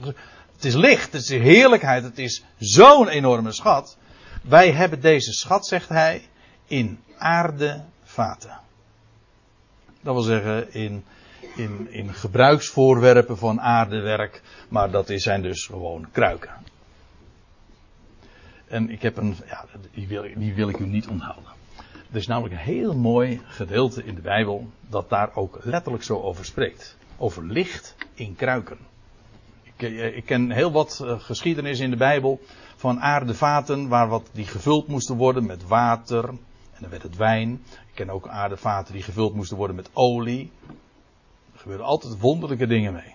het 0.54 0.64
is 0.64 0.74
licht, 0.74 1.12
het 1.12 1.22
is 1.22 1.28
heerlijkheid, 1.28 2.02
het 2.02 2.18
is 2.18 2.44
zo'n 2.58 3.08
enorme 3.08 3.52
schat. 3.52 3.96
Wij 4.42 4.72
hebben 4.72 5.00
deze 5.00 5.32
schat, 5.32 5.66
zegt 5.66 5.88
hij, 5.88 6.28
in 6.66 7.00
aardevaten. 7.18 8.60
Dat 10.00 10.14
wil 10.14 10.22
zeggen 10.22 10.72
in, 10.72 11.04
in, 11.56 11.90
in 11.90 12.14
gebruiksvoorwerpen 12.14 13.38
van 13.38 13.60
aardewerk, 13.60 14.42
maar 14.68 14.90
dat 14.90 15.12
zijn 15.14 15.42
dus 15.42 15.66
gewoon 15.66 16.08
kruiken. 16.12 16.54
En 18.66 18.90
ik 18.90 19.02
heb 19.02 19.16
een, 19.16 19.36
ja, 19.46 19.64
die 19.94 20.08
wil, 20.08 20.24
die 20.36 20.54
wil 20.54 20.68
ik 20.68 20.78
u 20.78 20.86
niet 20.86 21.08
onthouden. 21.08 21.50
Er 22.10 22.18
is 22.18 22.26
namelijk 22.26 22.54
een 22.54 22.60
heel 22.60 22.94
mooi 22.94 23.40
gedeelte 23.44 24.04
in 24.04 24.14
de 24.14 24.20
Bijbel 24.20 24.70
dat 24.88 25.08
daar 25.08 25.34
ook 25.34 25.58
letterlijk 25.62 26.04
zo 26.04 26.20
over 26.20 26.44
spreekt. 26.44 26.96
Over 27.16 27.44
licht 27.44 27.96
in 28.14 28.34
kruiken. 28.36 28.78
Ik 29.62 29.90
ik 30.14 30.24
ken 30.24 30.50
heel 30.50 30.72
wat 30.72 31.00
uh, 31.04 31.20
geschiedenis 31.20 31.80
in 31.80 31.90
de 31.90 31.96
Bijbel 31.96 32.40
van 32.76 33.00
aardevaten 33.00 33.88
waar 33.88 34.08
wat 34.08 34.30
die 34.32 34.46
gevuld 34.46 34.86
moesten 34.86 35.16
worden 35.16 35.46
met 35.46 35.66
water 35.66 36.28
en 36.28 36.80
dan 36.80 36.90
werd 36.90 37.02
het 37.02 37.16
wijn. 37.16 37.52
Ik 37.70 37.94
ken 37.94 38.10
ook 38.10 38.28
aardevaten 38.28 38.94
die 38.94 39.02
gevuld 39.02 39.34
moesten 39.34 39.56
worden 39.56 39.76
met 39.76 39.90
olie. 39.92 40.50
Er 41.62 41.68
gebeuren 41.68 41.92
altijd 41.92 42.20
wonderlijke 42.20 42.66
dingen 42.66 42.92
mee. 42.92 43.14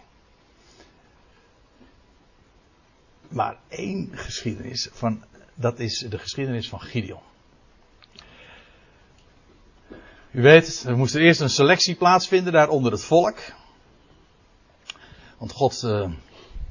Maar 3.27 3.57
één 3.67 4.09
geschiedenis 4.13 4.89
van, 4.91 5.23
dat 5.55 5.79
is 5.79 6.05
de 6.09 6.17
geschiedenis 6.17 6.69
van 6.69 6.81
Gideon. 6.81 7.19
U 10.31 10.41
weet, 10.41 10.83
er 10.87 10.97
moest 10.97 11.15
eerst 11.15 11.41
een 11.41 11.49
selectie 11.49 11.95
plaatsvinden 11.95 12.53
daar 12.53 12.69
onder 12.69 12.91
het 12.91 13.03
volk. 13.03 13.37
Want 15.37 15.51
God 15.51 15.81
uh, 15.83 16.11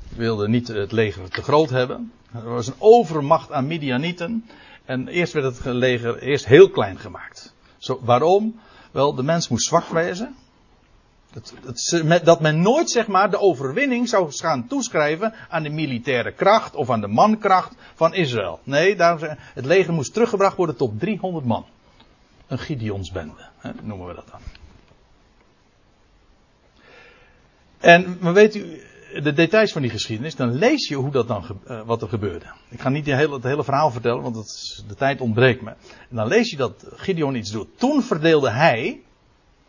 wilde 0.09 0.49
niet 0.49 0.69
het 0.69 0.93
leger 0.93 1.31
te 1.31 1.43
groot 1.43 1.71
hebben. 1.71 2.12
Er 2.33 2.49
was 2.49 2.67
een 2.67 2.75
overmacht 2.79 3.53
aan 3.53 3.67
Midianieten. 3.67 4.49
En 4.85 5.09
eerst 5.09 5.33
werd 5.33 5.57
het 5.57 5.75
leger 5.75 6.19
eerst 6.19 6.47
heel 6.47 6.71
klein 6.71 6.99
gemaakt. 6.99 7.55
Zo, 7.79 8.01
waarom? 8.03 8.61
Wel, 8.91 9.15
de 9.15 9.23
mens 9.23 9.49
moest 9.49 9.67
zwak 9.67 9.89
wezen. 9.89 10.37
Dat, 11.33 11.55
dat, 11.62 12.25
dat, 12.25 12.41
men 12.41 12.61
nooit 12.61 12.91
zeg 12.91 13.07
maar 13.07 13.31
de 13.31 13.39
overwinning 13.39 14.09
zou 14.09 14.33
gaan 14.33 14.67
toeschrijven 14.67 15.35
aan 15.49 15.62
de 15.62 15.71
militaire 15.71 16.33
kracht 16.33 16.75
of 16.75 16.91
aan 16.91 17.01
de 17.01 17.07
mankracht 17.07 17.75
van 17.95 18.15
Israël. 18.15 18.61
Nee, 18.62 18.97
het 19.55 19.65
leger 19.65 19.93
moest 19.93 20.12
teruggebracht 20.12 20.57
worden 20.57 20.77
tot 20.77 21.01
300 21.01 21.45
man. 21.45 21.67
Een 22.47 22.59
Gideonsbende, 22.59 23.49
hè, 23.59 23.71
noemen 23.83 24.07
we 24.07 24.15
dat 24.15 24.29
dan. 24.31 24.41
En 27.79 28.17
maar 28.21 28.33
weet 28.33 28.55
u, 28.55 28.81
de 29.23 29.33
details 29.33 29.73
van 29.73 29.83
die 29.83 29.91
geschiedenis, 29.91 30.37
dan 30.37 30.55
lees 30.55 30.89
je 30.89 30.95
hoe 30.95 31.11
dat 31.11 31.29
dan, 31.29 31.45
uh, 31.69 31.81
wat 31.87 32.03
er 32.03 32.09
gebeurde. 32.09 32.47
Ik 32.69 32.81
ga 32.81 32.89
niet 32.89 33.07
hele, 33.07 33.35
het 33.35 33.43
hele 33.43 33.65
verhaal 33.65 33.91
vertellen, 33.91 34.23
want 34.23 34.37
het, 34.37 34.85
de 34.89 34.95
tijd 34.95 35.21
ontbreekt 35.21 35.62
me. 35.62 35.71
En 36.11 36.17
dan 36.17 36.29
lees 36.29 36.51
je 36.51 36.57
dat 36.57 36.87
Gideon 36.95 37.35
iets 37.35 37.51
doet. 37.51 37.69
Toen 37.79 38.03
verdeelde 38.03 38.51
hij, 38.51 39.01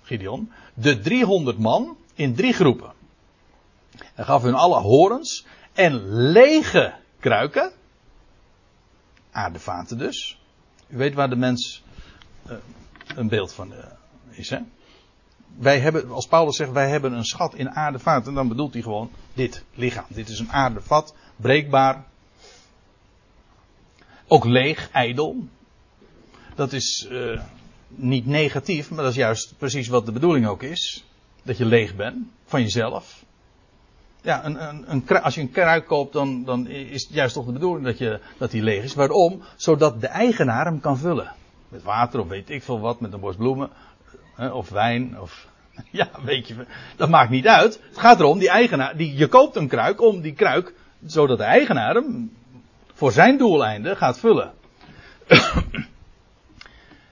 Gideon, 0.08 0.52
de 0.74 1.00
300 1.00 1.58
man 1.58 1.98
in 2.13 2.36
drie 2.36 2.54
groepen. 2.54 2.93
Hij 3.98 4.26
gaf 4.26 4.41
hun 4.41 4.56
alle 4.56 4.80
horens 4.80 5.46
en 5.74 6.12
lege 6.12 6.93
kruiken. 7.20 7.72
Aardevaten 9.32 9.98
dus. 9.98 10.39
U 10.88 10.98
weet 10.98 11.13
waar 11.13 11.30
de 11.30 11.36
mens 11.36 11.84
uh, 12.50 12.54
een 13.15 13.28
beeld 13.28 13.54
van 13.54 13.72
uh, 13.72 13.78
is, 14.30 14.50
hè? 14.50 14.60
wij 15.58 15.80
hebben, 15.80 16.12
als 16.12 16.28
Paulus 16.28 16.56
zegt, 16.56 16.72
wij 16.72 16.89
hebben 16.89 17.13
een 17.13 17.26
schat 17.26 17.56
in 17.56 17.70
aardevaten, 17.70 18.34
dan 18.34 18.48
bedoelt 18.48 18.74
hij 18.74 18.82
gewoon 18.82 19.12
dit 19.34 19.63
lichaam. 19.74 20.06
Dit 20.10 20.30
is 20.30 20.39
een 20.39 20.52
aardevat, 20.52 21.15
breekbaar. 21.36 22.06
Ook 24.28 24.46
leeg, 24.46 24.89
ijdel. 24.91 25.48
Dat 26.56 26.74
is 26.74 27.08
uh, 27.12 27.41
niet 27.88 28.26
negatief, 28.26 28.89
maar 28.89 29.04
dat 29.04 29.12
is 29.12 29.17
juist 29.17 29.54
precies 29.58 29.88
wat 29.88 30.06
de 30.06 30.12
bedoeling 30.12 30.47
ook 30.47 30.63
is. 30.63 31.06
Dat 31.43 31.58
je 31.58 31.65
leeg 31.65 31.95
bent 31.95 32.28
van 32.45 32.62
jezelf. 32.62 33.26
Ja, 34.21 34.45
een, 34.45 34.67
een, 34.69 34.91
een, 34.91 35.21
als 35.21 35.36
je 35.36 35.41
een 35.41 35.52
kruik 35.52 35.86
koopt, 35.86 36.13
dan, 36.13 36.43
dan 36.43 36.67
is 36.67 37.04
het 37.04 37.13
juist 37.13 37.34
toch 37.34 37.45
de 37.45 37.52
bedoeling 37.52 37.86
dat, 37.86 37.97
je, 37.97 38.19
dat 38.38 38.52
die 38.52 38.63
leeg 38.63 38.84
is. 38.84 38.93
Waarom? 38.93 39.41
Zodat 39.56 40.02
de 40.02 40.08
eigenaar 40.08 40.65
hem 40.65 40.80
kan 40.80 40.97
vullen. 40.97 41.32
Met 41.69 41.84
water 41.84 42.19
of 42.19 42.28
weet 42.28 42.50
ik 42.50 42.63
veel 42.63 42.80
wat, 42.80 43.00
met 43.00 43.13
een 43.13 43.19
borst 43.19 43.38
bloemen. 43.38 43.69
Of 44.52 44.69
wijn, 44.69 45.21
of. 45.21 45.47
Ja, 45.91 46.10
weet 46.23 46.47
je, 46.47 46.56
dat 46.95 47.10
maakt 47.10 47.30
niet 47.30 47.47
uit. 47.47 47.80
Het 47.89 47.97
gaat 47.97 48.19
erom, 48.19 48.39
die 48.39 48.50
eigenaar, 48.50 48.97
die, 48.97 49.15
je 49.15 49.28
koopt 49.28 49.56
een 49.56 49.67
kruik 49.67 50.02
om 50.02 50.21
die 50.21 50.34
kruik, 50.34 50.73
zodat 51.06 51.38
de 51.38 51.43
eigenaar 51.43 51.95
hem 51.95 52.32
voor 52.93 53.12
zijn 53.12 53.38
doeleinden 53.38 53.97
gaat 53.97 54.19
vullen. 54.19 54.54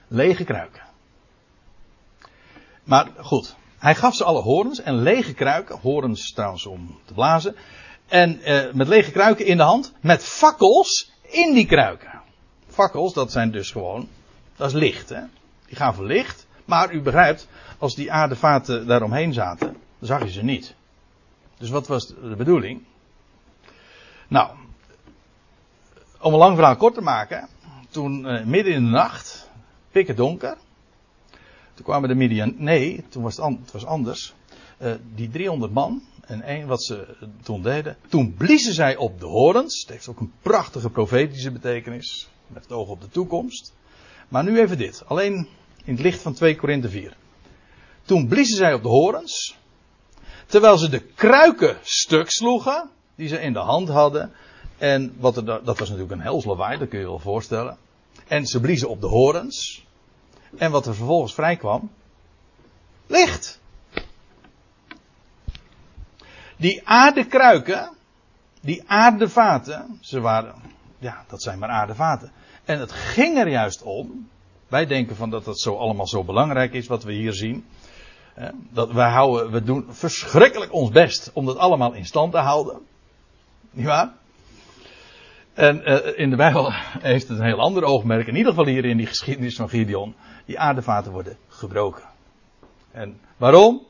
lege 0.08 0.44
kruiken. 0.44 0.82
Maar 2.84 3.08
goed, 3.18 3.56
hij 3.78 3.94
gaf 3.94 4.14
ze 4.14 4.24
alle 4.24 4.40
horens 4.40 4.80
en 4.80 4.94
lege 4.94 5.34
kruiken, 5.34 5.78
horens 5.78 6.32
trouwens 6.32 6.66
om 6.66 6.98
te 7.04 7.14
blazen, 7.14 7.56
en 8.06 8.42
eh, 8.42 8.72
met 8.72 8.88
lege 8.88 9.10
kruiken 9.10 9.46
in 9.46 9.56
de 9.56 9.62
hand, 9.62 9.92
met 10.00 10.24
fakkels 10.24 11.10
in 11.22 11.54
die 11.54 11.66
kruiken. 11.66 12.20
Fakkels, 12.68 13.12
dat 13.12 13.32
zijn 13.32 13.50
dus 13.50 13.70
gewoon, 13.70 14.08
dat 14.56 14.68
is 14.68 14.74
licht, 14.74 15.08
hè. 15.08 15.20
Die 15.66 15.76
gaan 15.76 15.94
voor 15.94 16.06
licht. 16.06 16.46
Maar 16.64 16.92
u 16.92 17.00
begrijpt, 17.00 17.48
als 17.78 17.94
die 17.94 18.12
aardevaten 18.12 18.86
daaromheen 18.86 19.32
zaten, 19.32 19.66
dan 19.98 20.08
zag 20.08 20.22
je 20.22 20.30
ze 20.30 20.42
niet. 20.42 20.74
Dus 21.58 21.70
wat 21.70 21.86
was 21.86 22.06
de 22.06 22.34
bedoeling? 22.36 22.82
Nou, 24.28 24.50
om 26.20 26.32
een 26.32 26.38
lang 26.38 26.56
verhaal 26.56 26.76
kort 26.76 26.94
te 26.94 27.00
maken, 27.00 27.48
toen 27.90 28.24
uh, 28.24 28.44
midden 28.44 28.72
in 28.72 28.84
de 28.84 28.90
nacht, 28.90 29.45
pikken 29.96 30.16
donker, 30.16 30.56
toen 31.74 31.84
kwamen 31.84 32.08
de 32.08 32.14
Midian, 32.14 32.54
nee, 32.56 33.04
toen 33.08 33.22
was 33.22 33.36
het, 33.36 33.46
het 33.46 33.72
was 33.72 33.84
anders. 33.84 34.34
Uh, 34.78 34.92
die 35.14 35.28
300 35.28 35.72
man, 35.72 36.02
en 36.20 36.42
één 36.42 36.66
wat 36.66 36.84
ze 36.84 37.16
toen 37.42 37.62
deden, 37.62 37.96
toen 38.08 38.34
bliezen 38.34 38.74
zij 38.74 38.96
op 38.96 39.20
de 39.20 39.26
horens. 39.26 39.80
Het 39.80 39.90
heeft 39.90 40.08
ook 40.08 40.20
een 40.20 40.32
prachtige 40.42 40.90
profetische 40.90 41.50
betekenis, 41.50 42.28
met 42.46 42.62
het 42.62 42.72
oog 42.72 42.88
op 42.88 43.00
de 43.00 43.08
toekomst. 43.08 43.74
Maar 44.28 44.44
nu 44.44 44.60
even 44.60 44.78
dit, 44.78 45.02
alleen 45.06 45.48
in 45.84 45.92
het 45.92 46.02
licht 46.02 46.22
van 46.22 46.34
2 46.34 46.56
Korinthe 46.56 46.88
4. 46.88 47.16
Toen 48.02 48.28
bliezen 48.28 48.56
zij 48.56 48.74
op 48.74 48.82
de 48.82 48.88
horens. 48.88 49.56
Terwijl 50.46 50.78
ze 50.78 50.88
de 50.88 51.00
kruiken 51.00 51.78
stuk 51.82 52.30
sloegen. 52.30 52.90
Die 53.14 53.28
ze 53.28 53.40
in 53.40 53.52
de 53.52 53.58
hand 53.58 53.88
hadden. 53.88 54.32
En 54.78 55.14
wat 55.18 55.36
er, 55.36 55.44
dat 55.44 55.78
was 55.78 55.88
natuurlijk 55.88 56.10
een 56.10 56.20
hels 56.20 56.44
lawaai, 56.44 56.78
dat 56.78 56.88
kun 56.88 56.98
je 56.98 57.04
je 57.04 57.10
wel 57.10 57.18
voorstellen. 57.18 57.78
En 58.26 58.46
ze 58.46 58.60
bliezen 58.60 58.88
op 58.88 59.00
de 59.00 59.06
horens. 59.06 59.85
En 60.58 60.70
wat 60.70 60.86
er 60.86 60.94
vervolgens 60.94 61.34
vrij 61.34 61.56
kwam. 61.56 61.90
Licht. 63.06 63.60
Die 66.56 66.88
aardekruiken. 66.88 67.90
Die 68.60 68.82
aardevaten. 68.86 69.98
Ze 70.00 70.20
waren. 70.20 70.54
Ja, 70.98 71.24
dat 71.28 71.42
zijn 71.42 71.58
maar 71.58 71.68
aardevaten. 71.68 72.32
En 72.64 72.78
het 72.78 72.92
ging 72.92 73.38
er 73.38 73.48
juist 73.48 73.82
om. 73.82 74.28
Wij 74.68 74.86
denken 74.86 75.16
van 75.16 75.30
dat 75.30 75.44
dat 75.44 75.60
zo 75.60 75.76
allemaal 75.76 76.06
zo 76.06 76.24
belangrijk 76.24 76.72
is 76.72 76.86
wat 76.86 77.04
we 77.04 77.12
hier 77.12 77.32
zien. 77.32 77.66
Dat 78.70 78.92
wij 78.92 79.10
houden, 79.10 79.50
we 79.50 79.62
doen 79.62 79.86
verschrikkelijk 79.88 80.72
ons 80.72 80.90
best 80.90 81.30
om 81.32 81.46
dat 81.46 81.56
allemaal 81.56 81.92
in 81.92 82.06
stand 82.06 82.32
te 82.32 82.38
houden. 82.38 82.78
Niet 83.70 83.86
waar? 83.86 84.12
En 85.56 85.82
uh, 85.90 86.18
in 86.18 86.30
de 86.30 86.36
Bijbel 86.36 86.72
heeft 87.12 87.28
het 87.28 87.38
een 87.38 87.44
heel 87.44 87.60
ander 87.60 87.84
oogmerk. 87.84 88.26
In 88.26 88.36
ieder 88.36 88.50
geval 88.50 88.66
hier 88.66 88.84
in 88.84 88.96
die 88.96 89.06
geschiedenis 89.06 89.56
van 89.56 89.68
Gideon. 89.68 90.14
Die 90.44 90.58
aardevaten 90.58 91.12
worden 91.12 91.36
gebroken. 91.48 92.02
En 92.90 93.20
waarom? 93.36 93.86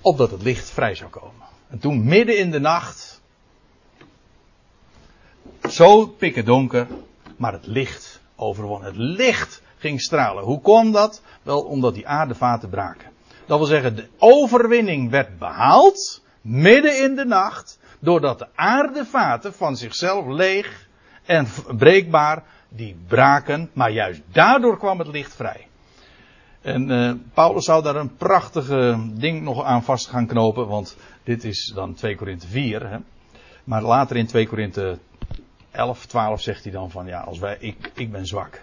Opdat 0.00 0.30
het 0.30 0.42
licht 0.42 0.70
vrij 0.70 0.94
zou 0.94 1.10
komen. 1.10 1.46
En 1.68 1.78
toen 1.78 2.04
midden 2.04 2.38
in 2.38 2.50
de 2.50 2.60
nacht. 2.60 3.20
Zo 5.70 6.06
pikken 6.06 6.44
donker. 6.44 6.86
Maar 7.36 7.52
het 7.52 7.66
licht 7.66 8.20
overwon. 8.36 8.84
Het 8.84 8.96
licht 8.96 9.62
ging 9.76 10.00
stralen. 10.00 10.44
Hoe 10.44 10.60
kwam 10.60 10.92
dat? 10.92 11.22
Wel 11.42 11.60
omdat 11.60 11.94
die 11.94 12.08
aardevaten 12.08 12.68
braken. 12.68 13.10
Dat 13.46 13.58
wil 13.58 13.66
zeggen, 13.66 13.96
de 13.96 14.08
overwinning 14.18 15.10
werd 15.10 15.38
behaald 15.38 16.22
midden 16.40 17.02
in 17.02 17.14
de 17.14 17.24
nacht, 17.24 17.78
doordat 17.98 18.38
de 18.38 18.46
aardevaten 18.54 19.54
van 19.54 19.76
zichzelf 19.76 20.26
leeg 20.26 20.87
en 21.28 21.46
breekbaar, 21.76 22.42
die 22.68 22.96
braken, 23.06 23.70
maar 23.72 23.90
juist 23.90 24.20
daardoor 24.32 24.78
kwam 24.78 24.98
het 24.98 25.08
licht 25.08 25.34
vrij. 25.34 25.66
En 26.60 26.90
uh, 26.90 27.12
Paulus 27.34 27.64
zou 27.64 27.82
daar 27.82 27.96
een 27.96 28.16
prachtige 28.16 29.10
ding 29.12 29.42
nog 29.42 29.64
aan 29.64 29.82
vast 29.82 30.06
gaan 30.06 30.26
knopen, 30.26 30.68
want 30.68 30.96
dit 31.22 31.44
is 31.44 31.72
dan 31.74 31.94
2 31.94 32.16
Korinthe 32.16 32.46
4. 32.46 32.90
Hè? 32.90 32.98
Maar 33.64 33.82
later 33.82 34.16
in 34.16 34.26
2 34.26 34.46
Korinthe 34.46 34.98
11, 35.70 36.06
12 36.06 36.40
zegt 36.40 36.62
hij 36.62 36.72
dan 36.72 36.90
van 36.90 37.06
ja, 37.06 37.20
als 37.20 37.38
wij, 37.38 37.56
ik, 37.60 37.90
ik 37.94 38.10
ben 38.10 38.26
zwak. 38.26 38.60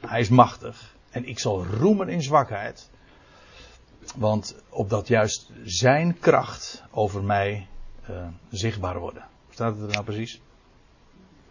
Hij 0.00 0.20
is 0.20 0.28
machtig. 0.28 0.94
En 1.10 1.28
ik 1.28 1.38
zal 1.38 1.64
roemen 1.64 2.08
in 2.08 2.22
zwakheid. 2.22 2.90
Want 4.16 4.62
opdat 4.68 5.08
juist 5.08 5.50
zijn 5.64 6.18
kracht 6.18 6.82
over 6.90 7.22
mij 7.24 7.66
uh, 8.10 8.16
zichtbaar 8.50 8.98
worden. 8.98 9.24
Staat 9.50 9.74
het 9.74 9.82
er 9.82 9.92
nou 9.92 10.04
precies? 10.04 10.40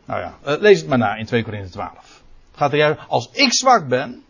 Nou 0.08 0.22
ja, 0.22 0.38
uh, 0.46 0.62
lees 0.62 0.80
het 0.80 0.90
maar 0.90 0.98
na 0.98 1.16
in 1.16 1.26
2 1.26 1.44
Korinthe 1.44 1.70
12. 1.70 2.22
Gaat 2.56 2.72
er 2.72 2.78
juist, 2.78 3.00
als 3.08 3.30
ik 3.32 3.54
zwak 3.54 3.88
ben 3.88 4.24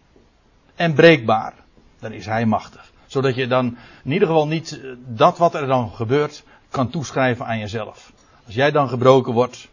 en 0.76 0.94
breekbaar, 0.94 1.54
dan 2.00 2.12
is 2.12 2.26
hij 2.26 2.46
machtig. 2.46 2.92
Zodat 3.08 3.36
je 3.36 3.48
dan 3.48 3.78
in 4.04 4.12
ieder 4.12 4.28
geval 4.28 4.48
niet 4.48 4.72
uh, 4.72 4.96
dat 4.98 5.38
wat 5.38 5.56
er 5.56 5.68
dan 5.68 5.92
gebeurt 5.92 6.44
kan 6.70 6.90
toeschrijven 6.90 7.46
aan 7.46 7.60
jezelf. 7.60 8.12
Als 8.46 8.56
jij 8.56 8.72
dan 8.72 8.90
gebroken 8.90 9.34
wordt, 9.34 9.68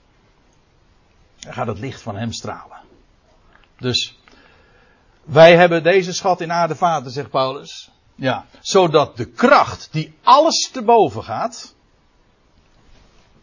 dan 1.38 1.52
gaat 1.52 1.66
het 1.66 1.78
licht 1.78 2.02
van 2.02 2.16
hem 2.16 2.32
stralen. 2.32 2.78
Dus 3.78 4.18
wij 5.22 5.56
hebben 5.56 5.82
deze 5.82 6.12
schat 6.12 6.40
in 6.40 6.52
aarde 6.52 6.76
vaten, 6.76 7.10
zegt 7.10 7.30
Paulus. 7.30 7.90
Ja, 8.14 8.46
zodat 8.60 9.16
de 9.16 9.24
kracht 9.24 9.88
die 9.92 10.14
alles 10.22 10.70
te 10.72 10.82
boven 10.82 11.24
gaat, 11.24 11.74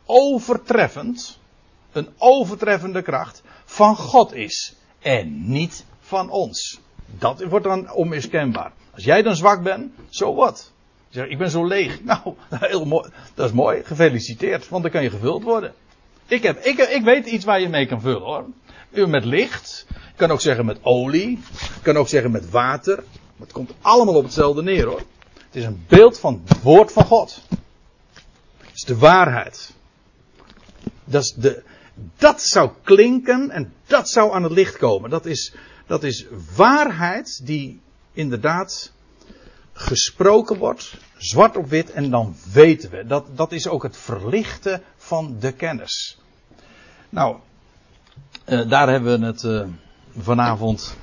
overtreffend, 0.05 1.39
een 1.91 2.09
overtreffende 2.17 3.01
kracht 3.01 3.41
van 3.65 3.95
God 3.95 4.33
is. 4.33 4.75
En 4.99 5.51
niet 5.51 5.85
van 5.99 6.29
ons. 6.29 6.79
Dat 7.05 7.43
wordt 7.43 7.65
dan 7.65 7.91
onmiskenbaar. 7.91 8.71
Als 8.93 9.03
jij 9.03 9.21
dan 9.21 9.35
zwak 9.35 9.63
bent, 9.63 9.91
zo 10.09 10.35
wat. 10.35 10.71
Zeg, 11.09 11.27
ik 11.27 11.37
ben 11.37 11.49
zo 11.49 11.67
leeg. 11.67 12.01
Nou, 12.03 12.33
heel 12.49 12.85
mooi. 12.85 13.09
Dat 13.33 13.45
is 13.45 13.53
mooi. 13.55 13.83
Gefeliciteerd, 13.83 14.69
want 14.69 14.83
dan 14.83 14.91
kan 14.91 15.03
je 15.03 15.09
gevuld 15.09 15.43
worden. 15.43 15.73
Ik, 16.27 16.43
heb, 16.43 16.59
ik, 16.63 16.77
ik 16.77 17.03
weet 17.03 17.25
iets 17.25 17.45
waar 17.45 17.61
je 17.61 17.69
mee 17.69 17.85
kan 17.85 18.01
vullen 18.01 18.21
hoor. 18.21 19.09
Met 19.09 19.25
licht. 19.25 19.85
Kan 20.15 20.31
ook 20.31 20.41
zeggen 20.41 20.65
met 20.65 20.79
olie. 20.81 21.39
Kan 21.81 21.97
ook 21.97 22.07
zeggen 22.07 22.31
met 22.31 22.49
water. 22.49 22.95
Maar 22.95 23.47
het 23.47 23.51
komt 23.51 23.73
allemaal 23.81 24.15
op 24.15 24.23
hetzelfde 24.23 24.61
neer 24.61 24.85
hoor. 24.85 25.01
Het 25.33 25.55
is 25.55 25.63
een 25.63 25.85
beeld 25.87 26.19
van 26.19 26.41
het 26.45 26.61
woord 26.61 26.91
van 26.91 27.05
God. 27.05 27.41
Het 28.57 28.69
is 28.73 28.83
de 28.83 28.97
waarheid. 28.97 29.73
Dat, 31.03 31.23
is 31.23 31.33
de, 31.33 31.63
dat 32.17 32.41
zou 32.41 32.71
klinken 32.83 33.49
en 33.49 33.73
dat 33.87 34.09
zou 34.09 34.33
aan 34.33 34.43
het 34.43 34.51
licht 34.51 34.77
komen. 34.77 35.09
Dat 35.09 35.25
is, 35.25 35.53
dat 35.87 36.03
is 36.03 36.25
waarheid 36.55 37.45
die 37.45 37.81
inderdaad 38.13 38.91
gesproken 39.73 40.57
wordt, 40.57 40.97
zwart 41.17 41.57
op 41.57 41.69
wit, 41.69 41.91
en 41.91 42.09
dan 42.09 42.35
weten 42.51 42.89
we. 42.89 43.05
Dat, 43.05 43.25
dat 43.35 43.51
is 43.51 43.67
ook 43.67 43.83
het 43.83 43.97
verlichten 43.97 44.81
van 44.97 45.35
de 45.39 45.51
kennis. 45.51 46.19
Nou, 47.09 47.35
uh, 48.45 48.69
daar 48.69 48.89
hebben 48.89 49.19
we 49.19 49.25
het 49.25 49.43
uh, 49.43 49.63
vanavond 50.17 50.95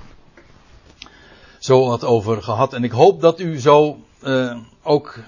zo 1.59 1.87
wat 1.87 2.05
over 2.05 2.43
gehad. 2.43 2.73
En 2.73 2.85
ik 2.85 2.91
hoop 2.91 3.21
dat 3.21 3.41
u 3.41 3.61
zo 3.61 4.05
uh, 4.23 4.57
ook 4.83 5.19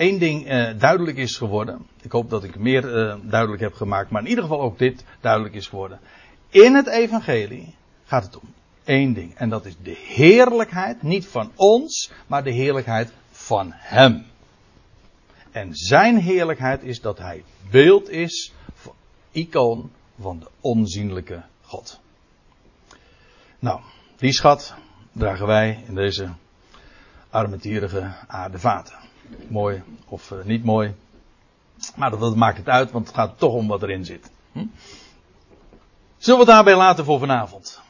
één 0.00 0.18
ding 0.18 0.48
duidelijk 0.78 1.16
is 1.16 1.36
geworden. 1.36 1.86
Ik 2.02 2.12
hoop 2.12 2.30
dat 2.30 2.44
ik 2.44 2.58
meer 2.58 2.82
duidelijk 3.22 3.60
heb 3.60 3.74
gemaakt, 3.74 4.10
maar 4.10 4.22
in 4.22 4.28
ieder 4.28 4.44
geval 4.44 4.60
ook 4.60 4.78
dit 4.78 5.04
duidelijk 5.20 5.54
is 5.54 5.66
geworden. 5.68 6.00
In 6.48 6.74
het 6.74 6.86
evangelie 6.86 7.74
gaat 8.04 8.24
het 8.24 8.38
om 8.38 8.54
één 8.84 9.12
ding. 9.12 9.34
En 9.34 9.48
dat 9.48 9.66
is 9.66 9.76
de 9.82 9.96
heerlijkheid, 10.06 11.02
niet 11.02 11.26
van 11.26 11.52
ons, 11.54 12.12
maar 12.26 12.44
de 12.44 12.52
heerlijkheid 12.52 13.12
van 13.30 13.70
Hem. 13.74 14.26
En 15.50 15.74
zijn 15.74 16.18
heerlijkheid 16.18 16.82
is 16.82 17.00
dat 17.00 17.18
Hij 17.18 17.44
beeld 17.70 18.08
is, 18.08 18.52
icoon 19.30 19.90
van 20.20 20.38
de 20.38 20.48
onzienlijke 20.60 21.42
God. 21.62 22.00
Nou, 23.58 23.80
die 24.16 24.32
schat 24.32 24.74
dragen 25.12 25.46
wij 25.46 25.84
in 25.86 25.94
deze 25.94 26.28
armetierige 27.30 28.14
aardevaten. 28.26 29.09
Mooi 29.48 29.82
of 30.08 30.30
uh, 30.30 30.44
niet 30.44 30.64
mooi. 30.64 30.94
Maar 31.96 32.10
dat, 32.10 32.36
maakt 32.36 32.56
het 32.56 32.68
uit, 32.68 32.90
want 32.90 33.06
het 33.06 33.16
gaat 33.16 33.38
toch 33.38 33.52
om 33.52 33.68
wat 33.68 33.82
erin 33.82 34.04
zit. 34.04 34.30
Hm? 34.52 34.64
Zullen 36.18 36.40
we 36.40 36.46
daarbij 36.46 36.76
laten 36.76 37.04
voor 37.04 37.18
vanavond? 37.18 37.80